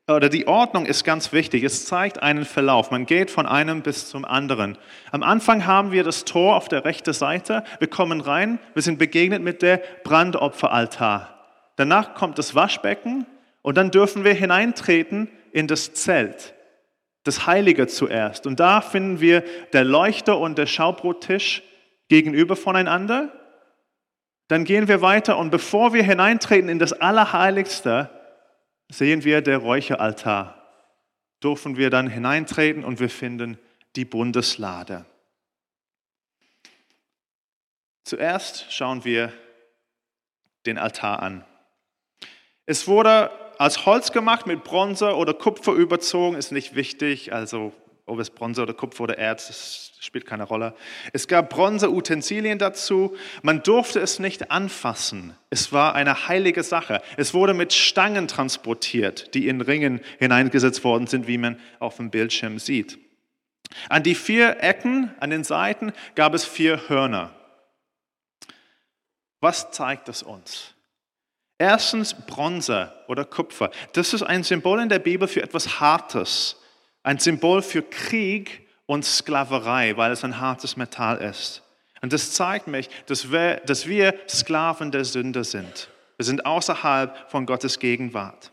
[0.08, 1.62] oder die Ordnung ist ganz wichtig.
[1.62, 2.90] Es zeigt einen Verlauf.
[2.90, 4.76] Man geht von einem bis zum anderen.
[5.12, 7.62] Am Anfang haben wir das Tor auf der rechten Seite.
[7.78, 8.58] Wir kommen rein.
[8.74, 11.28] Wir sind begegnet mit der Brandopferaltar.
[11.76, 13.26] Danach kommt das Waschbecken
[13.62, 16.54] und dann dürfen wir hineintreten in das Zelt
[17.24, 18.46] das Heilige zuerst.
[18.46, 21.62] Und da finden wir der Leuchter und der Schaubrottisch
[22.08, 23.32] gegenüber voneinander.
[24.52, 28.10] Dann gehen wir weiter und bevor wir hineintreten in das Allerheiligste,
[28.90, 30.70] sehen wir der Räucheraltar.
[31.42, 33.56] Dürfen wir dann hineintreten und wir finden
[33.96, 35.06] die Bundeslade.
[38.04, 39.32] Zuerst schauen wir
[40.66, 41.46] den Altar an.
[42.66, 47.32] Es wurde aus Holz gemacht, mit Bronze oder Kupfer überzogen, ist nicht wichtig.
[47.32, 47.72] Also
[48.06, 50.74] ob es Bronze oder Kupfer oder Erz, das spielt keine Rolle.
[51.12, 53.16] Es gab Bronzeutensilien dazu.
[53.42, 55.36] Man durfte es nicht anfassen.
[55.50, 57.00] Es war eine heilige Sache.
[57.16, 62.10] Es wurde mit Stangen transportiert, die in Ringen hineingesetzt worden sind, wie man auf dem
[62.10, 62.98] Bildschirm sieht.
[63.88, 67.30] An die vier Ecken, an den Seiten, gab es vier Hörner.
[69.40, 70.74] Was zeigt es uns?
[71.58, 73.70] Erstens Bronze oder Kupfer.
[73.92, 76.61] Das ist ein Symbol in der Bibel für etwas Hartes.
[77.02, 81.62] Ein Symbol für Krieg und Sklaverei, weil es ein hartes Metall ist.
[82.00, 85.88] Und das zeigt mich, dass wir, dass wir Sklaven der Sünde sind.
[86.16, 88.52] Wir sind außerhalb von Gottes Gegenwart.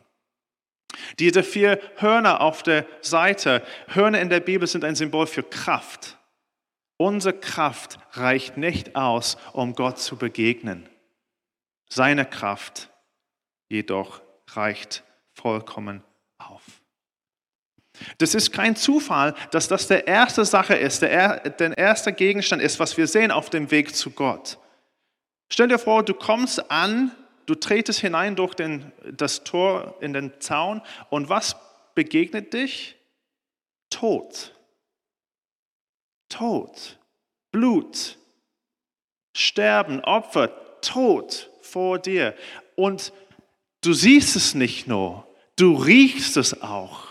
[1.20, 6.18] Diese vier Hörner auf der Seite, Hörner in der Bibel sind ein Symbol für Kraft.
[6.98, 10.90] Unsere Kraft reicht nicht aus, um Gott zu begegnen.
[11.88, 12.90] Seine Kraft
[13.68, 14.22] jedoch
[14.54, 16.04] reicht vollkommen
[16.38, 16.79] auf.
[18.18, 22.80] Das ist kein Zufall, dass das der erste Sache ist, der, der erste Gegenstand ist,
[22.80, 24.58] was wir sehen auf dem Weg zu Gott.
[25.52, 27.12] Stell dir vor, du kommst an,
[27.46, 31.56] du tretest hinein durch den, das Tor in den Zaun und was
[31.96, 32.96] begegnet dich?
[33.90, 34.54] Tod.
[36.30, 37.00] Tod.
[37.52, 38.18] Blut.
[39.36, 42.36] Sterben, Opfer, Tod vor dir.
[42.76, 43.12] Und
[43.82, 47.09] Du siehst es nicht nur, du riechst es auch.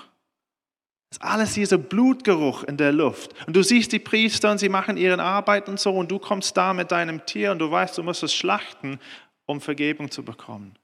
[1.11, 3.35] Es ist alles dieser Blutgeruch in der Luft.
[3.47, 6.57] Und du siehst die Priester und sie machen ihre Arbeit und so und du kommst
[6.57, 9.01] da mit deinem Tier und du weißt, du musst es schlachten,
[9.47, 10.79] um Vergebung zu bekommen.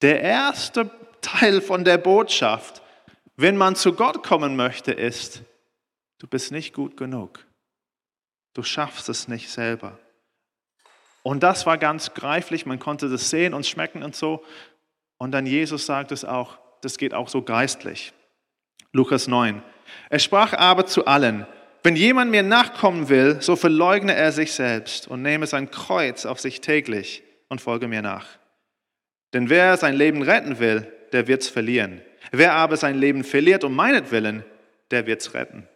[0.00, 2.82] Der erste Teil von der Botschaft,
[3.36, 5.42] wenn man zu Gott kommen möchte, ist,
[6.18, 7.46] du bist nicht gut genug.
[8.54, 9.98] Du schaffst es nicht selber.
[11.22, 14.44] Und das war ganz greiflich, man konnte das sehen und schmecken und so.
[15.18, 18.12] Und dann Jesus sagt es auch, das geht auch so geistlich.
[18.92, 19.62] Lukas 9.
[20.10, 21.46] Er sprach aber zu allen,
[21.82, 26.38] wenn jemand mir nachkommen will, so verleugne er sich selbst und nehme sein Kreuz auf
[26.40, 28.26] sich täglich und folge mir nach.
[29.32, 32.02] Denn wer sein Leben retten will, der wird's verlieren.
[32.30, 34.44] Wer aber sein Leben verliert um meinetwillen,
[34.90, 35.66] der wird's retten.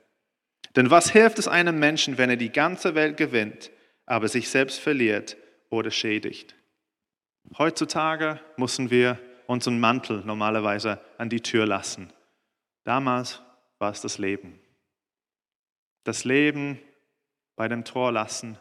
[0.76, 3.70] Denn was hilft es einem Menschen, wenn er die ganze Welt gewinnt,
[4.04, 5.36] aber sich selbst verliert
[5.70, 6.54] oder schädigt?
[7.58, 12.12] Heutzutage müssen wir unseren Mantel normalerweise an die Tür lassen.
[12.86, 13.42] Damals
[13.80, 14.60] war es das Leben.
[16.04, 16.78] Das Leben
[17.56, 18.58] bei dem Tor lassen,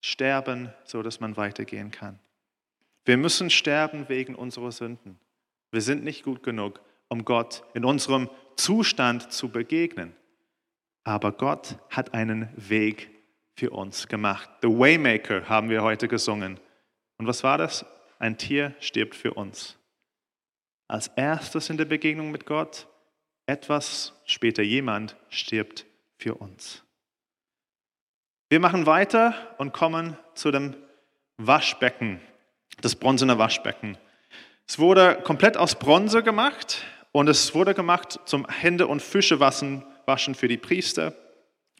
[0.00, 2.20] sterben, so dass man weitergehen kann.
[3.04, 5.18] Wir müssen sterben wegen unserer Sünden.
[5.72, 10.14] Wir sind nicht gut genug, um Gott in unserem Zustand zu begegnen.
[11.02, 13.10] Aber Gott hat einen Weg
[13.56, 14.48] für uns gemacht.
[14.62, 16.60] The Waymaker haben wir heute gesungen.
[17.18, 17.84] Und was war das?
[18.20, 19.76] Ein Tier stirbt für uns.
[20.86, 22.86] Als erstes in der Begegnung mit Gott,
[23.52, 25.84] etwas später jemand stirbt
[26.16, 26.82] für uns.
[28.48, 30.74] Wir machen weiter und kommen zu dem
[31.36, 32.20] Waschbecken,
[32.80, 33.98] das bronzene Waschbecken.
[34.66, 40.34] Es wurde komplett aus Bronze gemacht und es wurde gemacht zum Hände- und Fischewaschen waschen
[40.34, 41.14] für die Priester.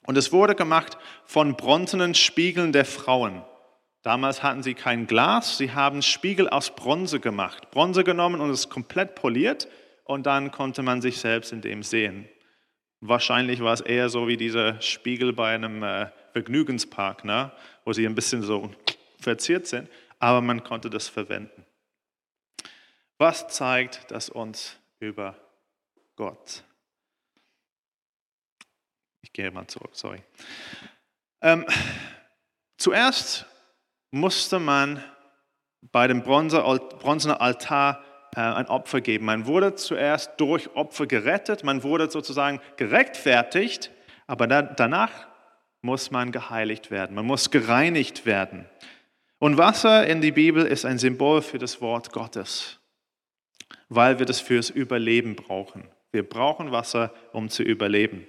[0.04, 3.42] Und es wurde gemacht von bronzenen Spiegeln der Frauen.
[4.02, 7.70] Damals hatten sie kein Glas, sie haben Spiegel aus Bronze gemacht.
[7.70, 9.68] Bronze genommen und es komplett poliert
[10.04, 12.28] und dann konnte man sich selbst in dem sehen.
[13.00, 17.52] Wahrscheinlich war es eher so wie dieser Spiegel bei einem äh, Vergnügenspark, ne?
[17.84, 18.70] wo sie ein bisschen so
[19.18, 19.88] verziert sind,
[20.18, 21.66] aber man konnte das verwenden.
[23.18, 25.36] Was zeigt das uns über
[26.16, 26.64] Gott?
[29.20, 30.22] Ich gehe mal zurück, sorry.
[31.40, 31.66] Ähm,
[32.76, 33.46] zuerst
[34.10, 35.02] musste man
[35.80, 39.26] bei dem bronzenen Altar ein Opfer geben.
[39.26, 43.90] Man wurde zuerst durch Opfer gerettet, man wurde sozusagen gerechtfertigt,
[44.26, 45.10] aber danach
[45.82, 48.66] muss man geheiligt werden, man muss gereinigt werden.
[49.38, 52.78] Und Wasser in die Bibel ist ein Symbol für das Wort Gottes,
[53.88, 55.88] weil wir das fürs Überleben brauchen.
[56.12, 58.26] Wir brauchen Wasser, um zu überleben.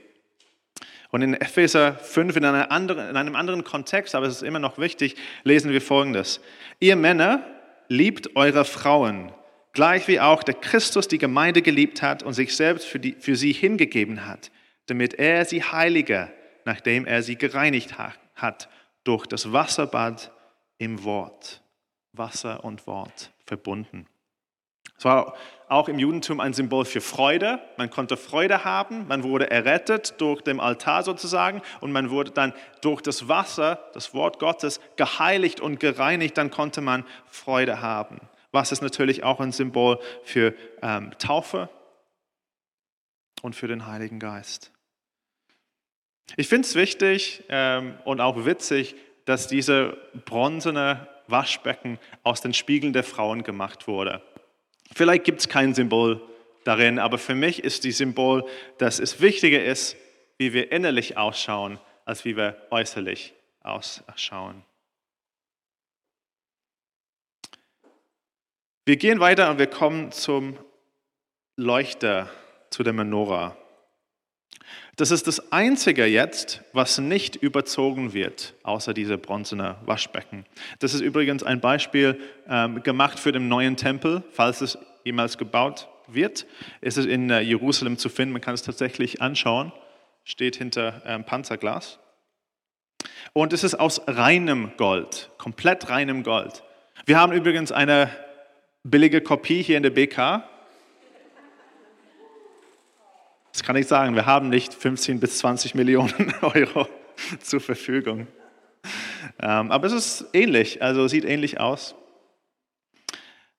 [1.11, 4.79] Und in Epheser 5 in, anderen, in einem anderen Kontext, aber es ist immer noch
[4.79, 6.41] wichtig, lesen wir Folgendes.
[6.79, 7.45] Ihr Männer
[7.87, 9.31] liebt eure Frauen,
[9.73, 13.35] gleich wie auch der Christus die Gemeinde geliebt hat und sich selbst für, die, für
[13.35, 14.51] sie hingegeben hat,
[14.85, 16.31] damit er sie heilige,
[16.65, 17.95] nachdem er sie gereinigt
[18.35, 18.69] hat,
[19.03, 20.31] durch das Wasserbad
[20.77, 21.61] im Wort.
[22.13, 24.05] Wasser und Wort verbunden.
[24.97, 25.33] Es war
[25.67, 27.59] auch im Judentum ein Symbol für Freude.
[27.77, 32.53] Man konnte Freude haben, man wurde errettet durch den Altar sozusagen und man wurde dann
[32.81, 38.21] durch das Wasser, das Wort Gottes, geheiligt und gereinigt, dann konnte man Freude haben.
[38.53, 41.69] Was ist natürlich auch ein Symbol für ähm, Taufe
[43.43, 44.71] und für den Heiligen Geist.
[46.37, 52.93] Ich finde es wichtig ähm, und auch witzig, dass diese bronzene Waschbecken aus den Spiegeln
[52.93, 54.21] der Frauen gemacht wurde.
[54.95, 56.21] Vielleicht gibt es kein Symbol
[56.63, 58.45] darin, aber für mich ist die Symbol,
[58.77, 59.97] dass es wichtiger ist,
[60.37, 64.63] wie wir innerlich ausschauen, als wie wir äußerlich ausschauen.
[68.85, 70.57] Wir gehen weiter und wir kommen zum
[71.55, 72.29] Leuchter,
[72.69, 73.55] zu der Menorah.
[74.97, 80.45] Das ist das Einzige jetzt, was nicht überzogen wird, außer diese bronzene Waschbecken.
[80.79, 82.19] Das ist übrigens ein Beispiel
[82.49, 86.45] ähm, gemacht für den neuen Tempel, falls es jemals gebaut wird.
[86.81, 89.71] Es ist in äh, Jerusalem zu finden, man kann es tatsächlich anschauen,
[90.25, 91.99] steht hinter ähm, Panzerglas.
[93.31, 96.63] Und es ist aus reinem Gold, komplett reinem Gold.
[97.05, 98.09] Wir haben übrigens eine
[98.83, 100.43] billige Kopie hier in der BK,
[103.53, 106.87] das kann ich sagen, wir haben nicht 15 bis 20 Millionen Euro
[107.39, 108.27] zur Verfügung.
[109.39, 111.95] Ähm, aber es ist ähnlich, also sieht ähnlich aus.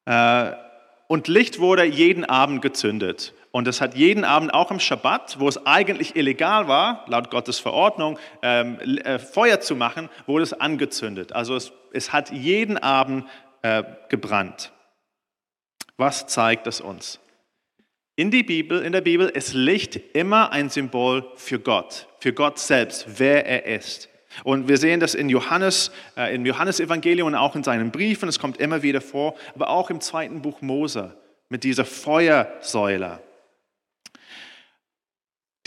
[0.05, 0.53] Äh,
[1.07, 3.35] und Licht wurde jeden Abend gezündet.
[3.53, 7.61] Und es hat jeden Abend, auch im Schabbat, wo es eigentlich illegal war, laut Gottes
[7.61, 11.33] Verordnung, ähm, äh, Feuer zu machen, wurde es angezündet.
[11.33, 13.27] Also es, es hat jeden Abend
[13.63, 14.73] äh, gebrannt.
[15.97, 17.21] Was zeigt es uns?
[18.17, 22.59] In, die Bibel, in der Bibel ist Licht immer ein Symbol für Gott, für Gott
[22.59, 24.09] selbst, wer er ist.
[24.43, 28.39] Und wir sehen das in Johannes, äh, im Johannesevangelium und auch in seinen Briefen, es
[28.39, 31.17] kommt immer wieder vor, aber auch im zweiten Buch Mose
[31.49, 33.21] mit dieser Feuersäule.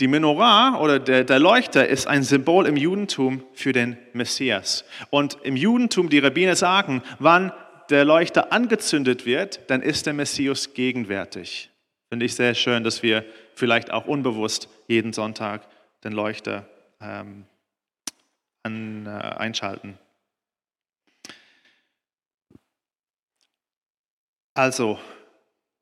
[0.00, 4.84] Die Menorah oder der, der, Leuchter ist ein Symbol im Judentum für den Messias.
[5.10, 7.52] Und im Judentum, die Rabbiner sagen, wann
[7.90, 11.70] der Leuchter angezündet wird, dann ist der Messias gegenwärtig.
[12.08, 13.24] Finde ich sehr schön, dass wir
[13.54, 15.66] vielleicht auch unbewusst jeden Sonntag
[16.04, 16.68] den Leuchter
[17.00, 17.44] ähm,
[18.62, 19.98] an, äh, einschalten.
[24.54, 24.98] Also,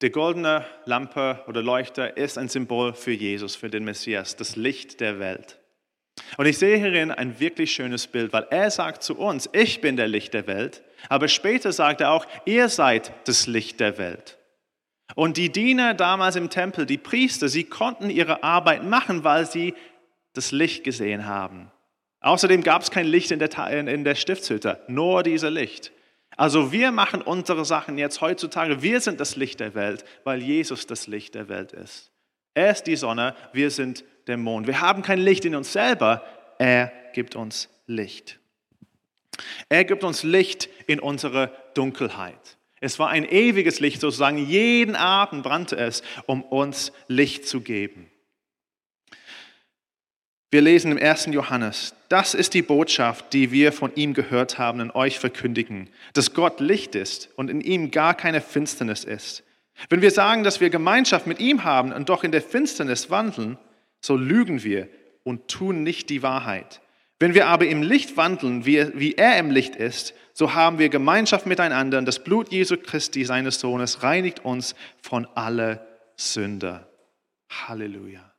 [0.02, 5.00] die goldene Lampe oder Leuchter ist ein Symbol für Jesus, für den Messias, das Licht
[5.00, 5.58] der Welt.
[6.37, 9.96] Und ich sehe hierin ein wirklich schönes Bild, weil er sagt zu uns, ich bin
[9.96, 14.38] der Licht der Welt, aber später sagt er auch, ihr seid das Licht der Welt.
[15.14, 19.74] Und die Diener damals im Tempel, die Priester, sie konnten ihre Arbeit machen, weil sie
[20.33, 21.70] das Licht gesehen haben.
[22.20, 25.92] Außerdem gab es kein Licht in der, in der Stiftshütte, nur dieser Licht.
[26.37, 28.83] Also wir machen unsere Sachen jetzt heutzutage.
[28.83, 32.11] Wir sind das Licht der Welt, weil Jesus das Licht der Welt ist.
[32.52, 34.66] Er ist die Sonne, wir sind der Mond.
[34.66, 36.24] Wir haben kein Licht in uns selber,
[36.58, 38.38] er gibt uns Licht.
[39.68, 42.56] Er gibt uns Licht in unsere Dunkelheit.
[42.80, 48.10] Es war ein ewiges Licht, sozusagen jeden Abend brannte es, um uns Licht zu geben.
[50.50, 51.26] Wir lesen im 1.
[51.26, 56.34] Johannes, das ist die Botschaft, die wir von ihm gehört haben und euch verkündigen, dass
[56.34, 59.42] Gott Licht ist und in ihm gar keine Finsternis ist.
[59.88, 63.58] Wenn wir sagen, dass wir Gemeinschaft mit ihm haben und doch in der Finsternis wandeln,
[64.00, 64.88] so lügen wir
[65.24, 66.80] und tun nicht die Wahrheit.
[67.18, 71.46] Wenn wir aber im Licht wandeln, wie, er im Licht ist, so haben wir Gemeinschaft
[71.46, 76.87] miteinander das Blut Jesu Christi, seines Sohnes, reinigt uns von aller Sünde.
[77.50, 78.32] Halleluja.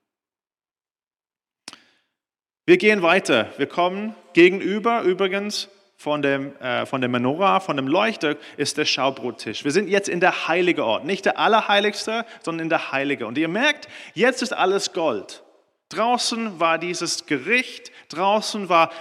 [2.66, 3.52] Wir gehen weiter.
[3.58, 8.86] Wir kommen gegenüber übrigens von dem, äh, von dem Menorah, von dem Leuchter, ist der
[8.86, 9.64] Schaubrottisch.
[9.64, 11.06] Wir sind jetzt in der heilige Ort.
[11.06, 13.26] Nicht der allerheiligste, sondern in der heilige.
[13.26, 15.44] Und ihr merkt, jetzt ist alles Gold.
[15.90, 18.92] Draußen war dieses Gericht, draußen war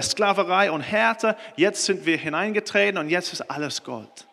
[0.00, 1.36] Sklaverei und Härte.
[1.56, 4.26] Jetzt sind wir hineingetreten und jetzt ist alles Gold.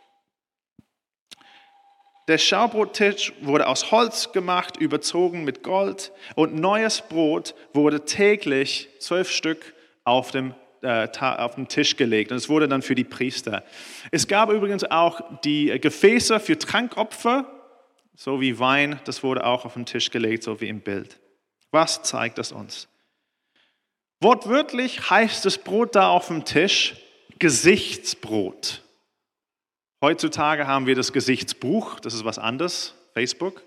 [2.28, 9.30] Der Schaubrottisch wurde aus Holz gemacht, überzogen mit Gold und neues Brot wurde täglich zwölf
[9.30, 13.64] Stück auf dem, äh, auf den Tisch gelegt und es wurde dann für die Priester.
[14.12, 17.52] Es gab übrigens auch die Gefäße für Trankopfer,
[18.16, 21.20] so wie Wein, das wurde auch auf den Tisch gelegt, so wie im Bild.
[21.72, 22.88] Was zeigt das uns?
[24.20, 26.96] Wortwörtlich heißt das Brot da auf dem Tisch
[27.40, 28.84] Gesichtsbrot.
[30.00, 33.64] Heutzutage haben wir das Gesichtsbuch, das ist was anderes, Facebook.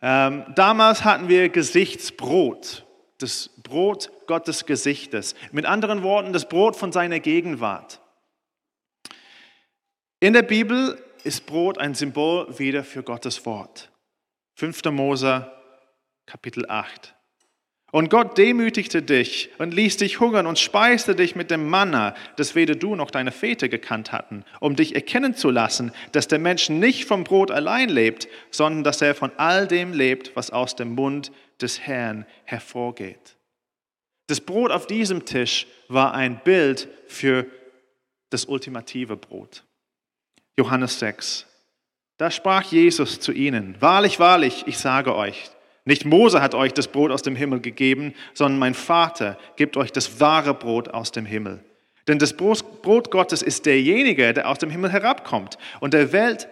[0.00, 2.86] Ähm, damals hatten wir Gesichtsbrot,
[3.18, 5.34] das Brot Gottes Gesichtes.
[5.50, 8.00] Mit anderen Worten, das Brot von seiner Gegenwart.
[10.20, 13.90] In der Bibel ist Brot ein Symbol wieder für Gottes Wort.
[14.54, 14.84] 5.
[14.86, 15.50] Mose,
[16.26, 17.14] Kapitel 8.
[17.92, 22.54] Und Gott demütigte dich und ließ dich hungern und speiste dich mit dem Manna, das
[22.54, 26.70] weder du noch deine Väter gekannt hatten, um dich erkennen zu lassen, dass der Mensch
[26.70, 30.94] nicht vom Brot allein lebt, sondern dass er von all dem lebt, was aus dem
[30.94, 33.36] Mund des Herrn hervorgeht.
[34.26, 37.44] Das Brot auf diesem Tisch war ein Bild für
[38.30, 39.64] das ultimative Brot.
[40.56, 41.46] Johannes 6.
[42.16, 45.50] Da sprach Jesus zu ihnen, Wahrlich, wahrlich, ich sage euch,
[45.84, 49.90] nicht Mose hat euch das Brot aus dem Himmel gegeben, sondern mein Vater gibt euch
[49.90, 51.64] das wahre Brot aus dem Himmel.
[52.08, 56.48] Denn das Brot Gottes ist derjenige, der aus dem Himmel herabkommt und der Welt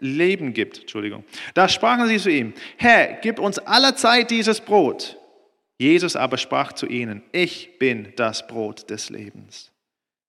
[0.00, 0.80] Leben gibt.
[0.80, 1.24] Entschuldigung.
[1.54, 5.18] Da sprachen sie zu ihm, Herr, gib uns allerzeit dieses Brot.
[5.78, 9.72] Jesus aber sprach zu ihnen, ich bin das Brot des Lebens.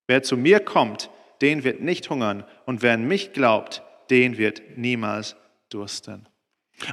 [0.06, 1.10] Wer zu mir kommt,
[1.42, 5.36] den wird nicht hungern und wer an mich glaubt, den wird niemals
[5.68, 6.26] dursten.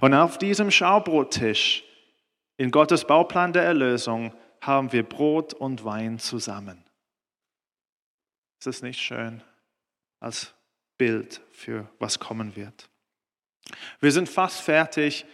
[0.01, 1.83] Und auf diesem Schaubrottisch
[2.57, 6.83] in Gottes Bauplan der Erlösung haben wir Brot und Wein zusammen.
[8.59, 9.43] Ist das nicht schön
[10.19, 10.53] als
[10.97, 12.89] Bild für was kommen wird?
[13.99, 15.25] Wir sind fast fertig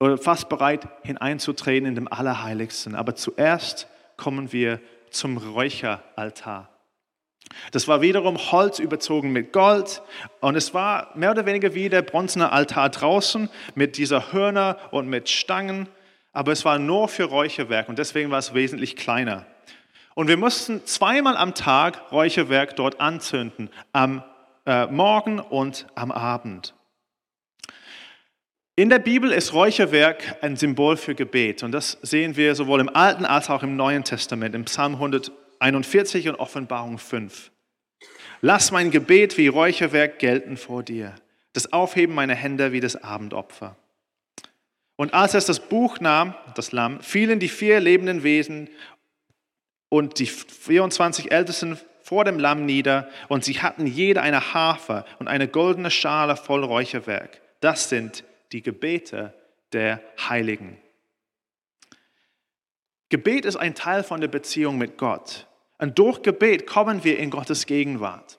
[0.00, 2.94] oder fast bereit hineinzutreten in dem Allerheiligsten.
[2.94, 4.80] Aber zuerst kommen wir
[5.10, 6.73] zum Räucheraltar.
[7.72, 10.02] Das war wiederum Holz überzogen mit Gold
[10.40, 15.08] und es war mehr oder weniger wie der bronzene Altar draußen mit dieser Hörner und
[15.08, 15.88] mit Stangen,
[16.32, 19.46] aber es war nur für Räucherwerk und deswegen war es wesentlich kleiner.
[20.14, 24.22] Und wir mussten zweimal am Tag Räucherwerk dort anzünden, am
[24.66, 26.74] äh, Morgen und am Abend.
[28.76, 32.88] In der Bibel ist Räucherwerk ein Symbol für Gebet und das sehen wir sowohl im
[32.88, 35.30] Alten als auch im Neuen Testament, im Psalm 100.
[35.64, 37.50] 41 und Offenbarung 5.
[38.42, 41.14] Lass mein Gebet wie Räucherwerk gelten vor dir,
[41.54, 43.74] das Aufheben meiner Hände wie das Abendopfer.
[44.96, 48.68] Und als er das Buch nahm, das Lamm, fielen die vier lebenden Wesen
[49.88, 55.28] und die 24 Ältesten vor dem Lamm nieder und sie hatten jeder eine Harfe und
[55.28, 57.40] eine goldene Schale voll Räucherwerk.
[57.60, 59.32] Das sind die Gebete
[59.72, 60.76] der Heiligen.
[63.08, 65.46] Gebet ist ein Teil von der Beziehung mit Gott.
[65.78, 68.38] Und durch Gebet kommen wir in Gottes Gegenwart.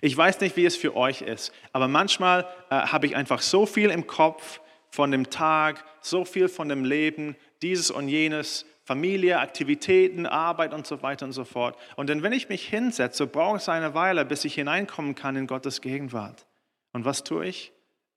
[0.00, 3.66] Ich weiß nicht, wie es für euch ist, aber manchmal äh, habe ich einfach so
[3.66, 4.60] viel im Kopf
[4.90, 10.86] von dem Tag, so viel von dem Leben, dieses und jenes, Familie, Aktivitäten, Arbeit und
[10.86, 11.78] so weiter und so fort.
[11.96, 15.46] Und dann, wenn ich mich hinsetze, brauche es eine Weile, bis ich hineinkommen kann in
[15.46, 16.46] Gottes Gegenwart.
[16.92, 17.72] Und was tue ich?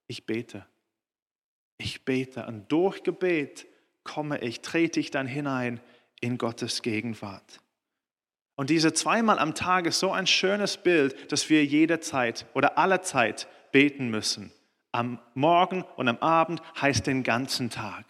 [0.08, 0.66] Ich bete.
[1.78, 2.46] Ich bete.
[2.46, 3.68] Und durch Gebet
[4.04, 5.80] komme ich, trete ich dann hinein
[6.20, 7.62] in Gottes Gegenwart.
[8.56, 13.02] Und diese zweimal am Tag ist so ein schönes Bild, dass wir jederzeit oder alle
[13.02, 14.52] Zeit beten müssen.
[14.92, 18.06] Am Morgen und am Abend heißt den ganzen Tag.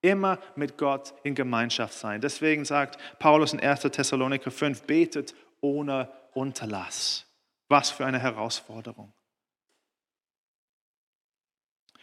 [0.00, 2.20] Immer mit Gott in Gemeinschaft sein.
[2.20, 3.80] Deswegen sagt Paulus in 1.
[3.80, 7.26] Thessaloniker 5, betet ohne Unterlass.
[7.68, 9.12] Was für eine Herausforderung.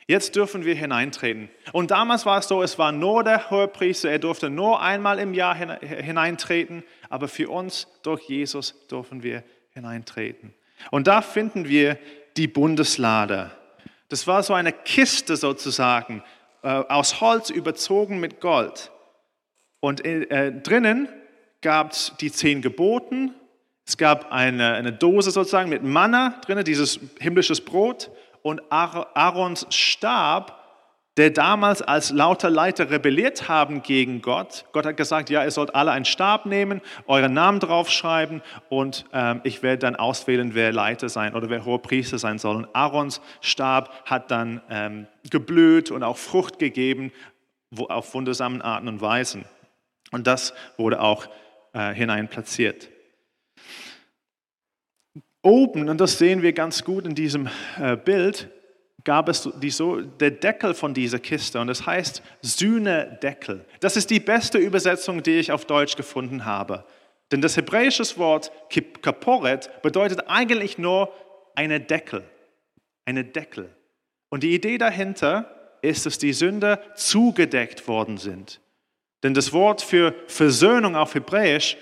[0.07, 1.49] Jetzt dürfen wir hineintreten.
[1.71, 5.33] Und damals war es so, es war nur der Hohepriester, er durfte nur einmal im
[5.33, 6.83] Jahr hineintreten,
[7.15, 10.53] aber für uns durch Jesus dürfen wir hineintreten.
[10.91, 11.97] Und da finden wir
[12.35, 13.51] die Bundeslade.
[14.09, 16.23] Das war so eine Kiste sozusagen,
[16.61, 18.91] äh, aus Holz überzogen mit Gold.
[19.79, 21.07] Und äh, drinnen
[21.61, 23.33] gab es die zehn Geboten,
[23.87, 28.11] es gab eine, eine Dose sozusagen mit Manna drinnen, dieses himmlisches Brot
[28.41, 30.64] und Aarons Stab,
[31.17, 34.65] der damals als lauter Leiter rebelliert haben gegen Gott.
[34.73, 39.39] Gott hat gesagt, ja, ihr sollt alle einen Stab nehmen, euren Namen draufschreiben und ähm,
[39.43, 42.57] ich werde dann auswählen, wer Leiter sein oder wer hoher Priester sein soll.
[42.57, 47.11] Und Aarons Stab hat dann ähm, geblüht und auch Frucht gegeben
[47.71, 49.45] wo, auf wundersamen Arten und Weisen.
[50.11, 51.27] Und das wurde auch
[51.73, 52.89] äh, hinein platziert.
[55.41, 57.49] Oben, und das sehen wir ganz gut in diesem
[57.79, 58.49] äh, Bild,
[59.05, 63.63] gab es die, so, der Deckel von dieser Kiste und das heißt Sühnedeckel.
[63.79, 66.83] Das ist die beste Übersetzung, die ich auf Deutsch gefunden habe.
[67.31, 68.51] Denn das hebräische Wort
[69.01, 71.13] Kaporet bedeutet eigentlich nur
[71.55, 72.23] eine Deckel.
[73.05, 73.73] Eine Deckel.
[74.29, 78.59] Und die Idee dahinter ist, dass die Sünder zugedeckt worden sind.
[79.23, 81.77] Denn das Wort für Versöhnung auf Hebräisch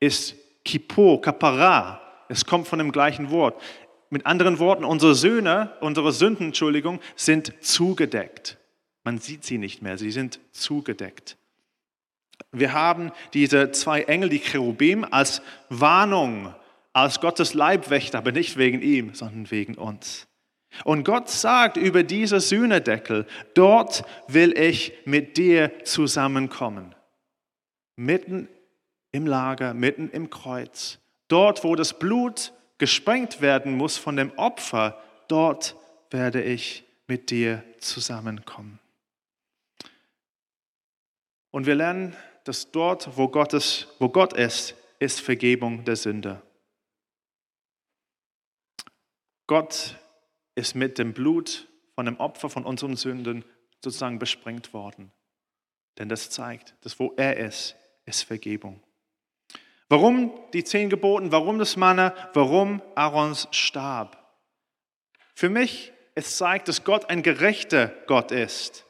[0.00, 2.00] ist Kippo, Kapara.
[2.28, 3.60] Es kommt von dem gleichen Wort.
[4.10, 8.58] Mit anderen Worten, unsere Söhne, unsere Sünden, Entschuldigung, sind zugedeckt.
[9.04, 11.36] Man sieht sie nicht mehr, sie sind zugedeckt.
[12.52, 16.54] Wir haben diese zwei Engel, die Cherubim, als Warnung,
[16.92, 20.26] als Gottes Leibwächter, aber nicht wegen ihm, sondern wegen uns.
[20.84, 26.94] Und Gott sagt über diese Sühnedeckel, dort will ich mit dir zusammenkommen.
[27.96, 28.48] Mitten
[29.12, 30.98] im Lager, mitten im Kreuz.
[31.28, 35.76] Dort, wo das Blut gesprengt werden muss von dem Opfer, dort
[36.10, 38.78] werde ich mit dir zusammenkommen.
[41.50, 46.42] Und wir lernen, dass dort, wo, Gottes, wo Gott ist, ist Vergebung der Sünde.
[49.46, 49.96] Gott
[50.54, 53.44] ist mit dem Blut von dem Opfer von unseren Sünden
[53.82, 55.12] sozusagen besprengt worden.
[55.98, 58.82] Denn das zeigt, dass wo er ist, ist Vergebung.
[59.88, 61.32] Warum die zehn Geboten?
[61.32, 62.14] Warum das Manna?
[62.34, 64.26] Warum Aarons Stab?
[65.34, 68.86] Für mich, es zeigt, dass Gott ein gerechter Gott ist.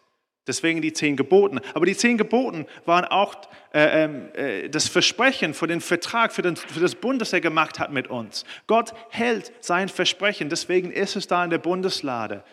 [0.47, 1.61] Deswegen die zehn Geboten.
[1.74, 3.34] Aber die zehn Geboten waren auch
[3.72, 7.40] äh, ähm, äh, das Versprechen für den Vertrag, für, den, für das Bund, das er
[7.40, 8.44] gemacht hat mit uns.
[8.68, 10.49] Gott hält sein Versprechen.
[10.49, 12.44] Deswegen ist es da in der Bundeslade.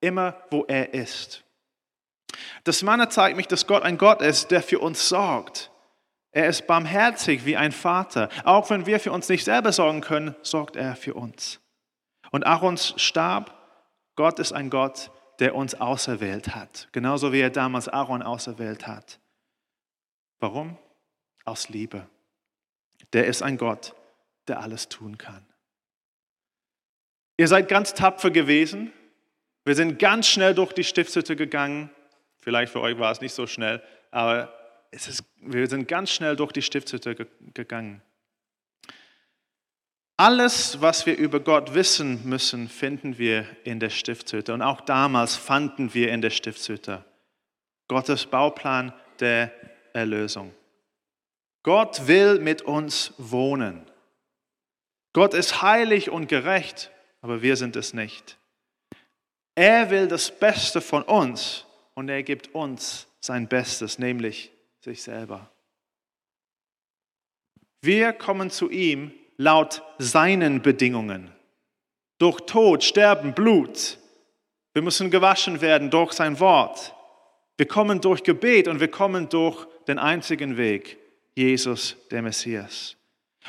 [0.00, 1.44] Immer, wo er ist.
[2.64, 5.70] Das Manna zeigt mich, dass Gott ein Gott ist, der für uns sorgt.
[6.36, 8.28] Er ist barmherzig wie ein Vater.
[8.44, 11.60] Auch wenn wir für uns nicht selber sorgen können, sorgt er für uns.
[12.30, 13.54] Und Aarons Stab,
[14.16, 16.88] Gott ist ein Gott, der uns auserwählt hat.
[16.92, 19.18] Genauso wie er damals Aaron auserwählt hat.
[20.38, 20.76] Warum?
[21.46, 22.06] Aus Liebe.
[23.14, 23.94] Der ist ein Gott,
[24.46, 25.46] der alles tun kann.
[27.38, 28.92] Ihr seid ganz tapfer gewesen.
[29.64, 31.88] Wir sind ganz schnell durch die Stiftshütte gegangen.
[32.36, 34.52] Vielleicht für euch war es nicht so schnell, aber
[34.96, 37.14] es ist, wir sind ganz schnell durch die Stiftshütte
[37.52, 38.00] gegangen.
[40.16, 44.54] Alles, was wir über Gott wissen müssen, finden wir in der Stiftshütte.
[44.54, 47.04] Und auch damals fanden wir in der Stiftshütte
[47.88, 49.52] Gottes Bauplan der
[49.92, 50.54] Erlösung.
[51.62, 53.84] Gott will mit uns wohnen.
[55.12, 56.90] Gott ist heilig und gerecht,
[57.20, 58.38] aber wir sind es nicht.
[59.54, 64.55] Er will das Beste von uns und er gibt uns sein Bestes, nämlich
[64.86, 65.50] sich selber.
[67.82, 71.30] Wir kommen zu ihm laut seinen Bedingungen.
[72.18, 73.98] Durch Tod, Sterben, Blut.
[74.72, 76.94] Wir müssen gewaschen werden durch sein Wort.
[77.56, 80.98] Wir kommen durch Gebet und wir kommen durch den einzigen Weg,
[81.34, 82.96] Jesus, der Messias.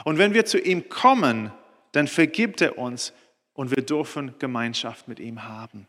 [0.06, 1.52] Und wenn wir zu ihm kommen,
[1.92, 3.14] dann vergibt er uns
[3.54, 5.88] und wir dürfen Gemeinschaft mit ihm haben.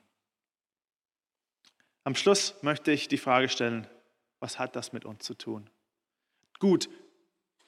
[2.04, 3.86] Am Schluss möchte ich die Frage stellen,
[4.40, 5.68] was hat das mit uns zu tun?
[6.58, 6.88] Gut,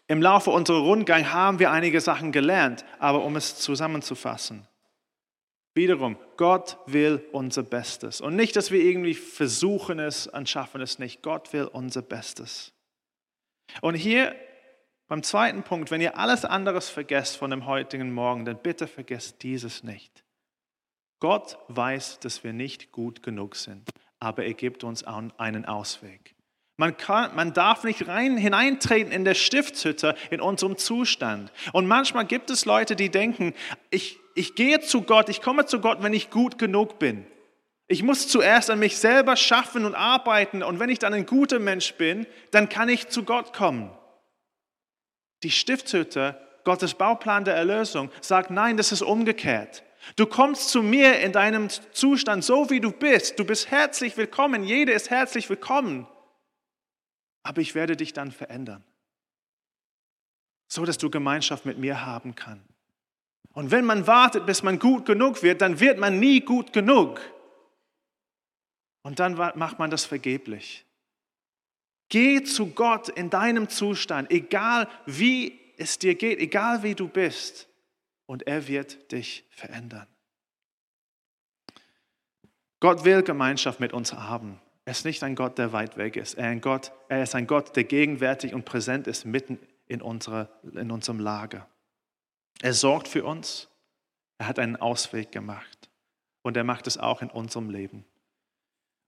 [0.07, 4.67] im Laufe unserer Rundgang haben wir einige Sachen gelernt, aber um es zusammenzufassen,
[5.75, 8.21] wiederum, Gott will unser Bestes.
[8.21, 11.23] Und nicht, dass wir irgendwie versuchen es und schaffen es nicht.
[11.23, 12.73] Gott will unser Bestes.
[13.83, 14.35] Und hier
[15.07, 19.43] beim zweiten Punkt, wenn ihr alles anderes vergesst von dem heutigen Morgen, dann bitte vergesst
[19.43, 20.25] dieses nicht.
[21.21, 26.35] Gott weiß, dass wir nicht gut genug sind, aber er gibt uns einen Ausweg.
[26.81, 31.53] Man, kann, man darf nicht rein, hineintreten in der Stiftshütte in unserem Zustand.
[31.75, 33.53] Und manchmal gibt es Leute, die denken,
[33.91, 37.27] ich, ich gehe zu Gott, ich komme zu Gott, wenn ich gut genug bin.
[37.87, 41.59] Ich muss zuerst an mich selber schaffen und arbeiten und wenn ich dann ein guter
[41.59, 43.91] Mensch bin, dann kann ich zu Gott kommen.
[45.43, 49.83] Die Stiftshütte, Gottes Bauplan der Erlösung, sagt, nein, das ist umgekehrt.
[50.17, 53.39] Du kommst zu mir in deinem Zustand so, wie du bist.
[53.39, 54.65] Du bist herzlich willkommen.
[54.65, 56.07] Jeder ist herzlich willkommen.
[57.43, 58.85] Aber ich werde dich dann verändern.
[60.69, 62.65] So, dass du Gemeinschaft mit mir haben kannst.
[63.53, 67.21] Und wenn man wartet, bis man gut genug wird, dann wird man nie gut genug.
[69.03, 70.85] Und dann macht man das vergeblich.
[72.09, 77.69] Geh zu Gott in deinem Zustand, egal wie es dir geht, egal wie du bist,
[78.27, 80.07] und er wird dich verändern.
[82.79, 84.61] Gott will Gemeinschaft mit uns haben.
[84.91, 86.35] Er ist nicht ein Gott, der weit weg ist.
[86.35, 90.49] Er, ein Gott, er ist ein Gott, der gegenwärtig und präsent ist mitten in, unsere,
[90.65, 91.69] in unserem Lager.
[92.61, 93.69] Er sorgt für uns.
[94.39, 95.89] Er hat einen Ausweg gemacht.
[96.43, 98.05] Und er macht es auch in unserem Leben.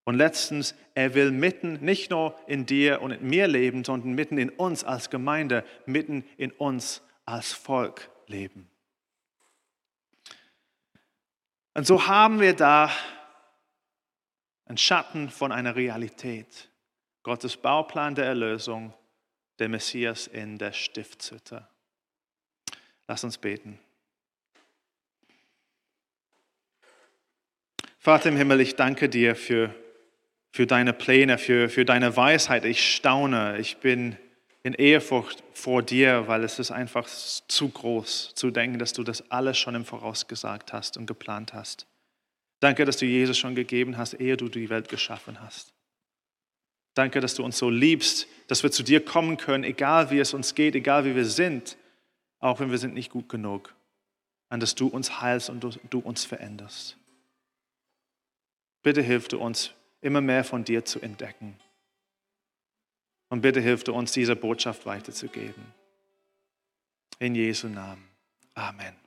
[0.05, 4.39] Und letztens, er will mitten, nicht nur in dir und in mir leben, sondern mitten
[4.39, 8.71] in uns als Gemeinde, mitten in uns als Volk leben.
[11.75, 12.89] Und so haben wir da
[14.73, 16.71] einen Schatten von einer Realität.
[17.25, 18.95] Gottes Bauplan der Erlösung,
[19.59, 21.69] der Messias in der Stiftshütte.
[23.07, 23.79] Lass uns beten.
[27.99, 29.75] Vater im Himmel, ich danke dir für
[30.55, 32.65] für deine Pläne, für, für deine Weisheit.
[32.67, 34.17] Ich staune, ich bin
[34.63, 39.31] in Ehrfurcht vor dir, weil es ist einfach zu groß zu denken, dass du das
[39.31, 41.87] alles schon im Voraus gesagt hast und geplant hast.
[42.63, 45.75] Danke, dass du Jesus schon gegeben hast, ehe du die Welt geschaffen hast.
[46.95, 50.33] Danke, dass du uns so liebst, dass wir zu dir kommen können, egal wie es
[50.33, 51.77] uns geht, egal wie wir sind,
[52.39, 53.75] auch wenn wir sind nicht gut genug.
[54.49, 56.97] Und dass du uns heilst und du, du uns veränderst.
[58.85, 61.59] Bitte hilf du uns, immer mehr von dir zu entdecken.
[63.29, 65.65] Und bitte hilf du uns, diese Botschaft weiterzugeben.
[67.19, 68.07] In Jesu Namen.
[68.55, 69.02] Amen.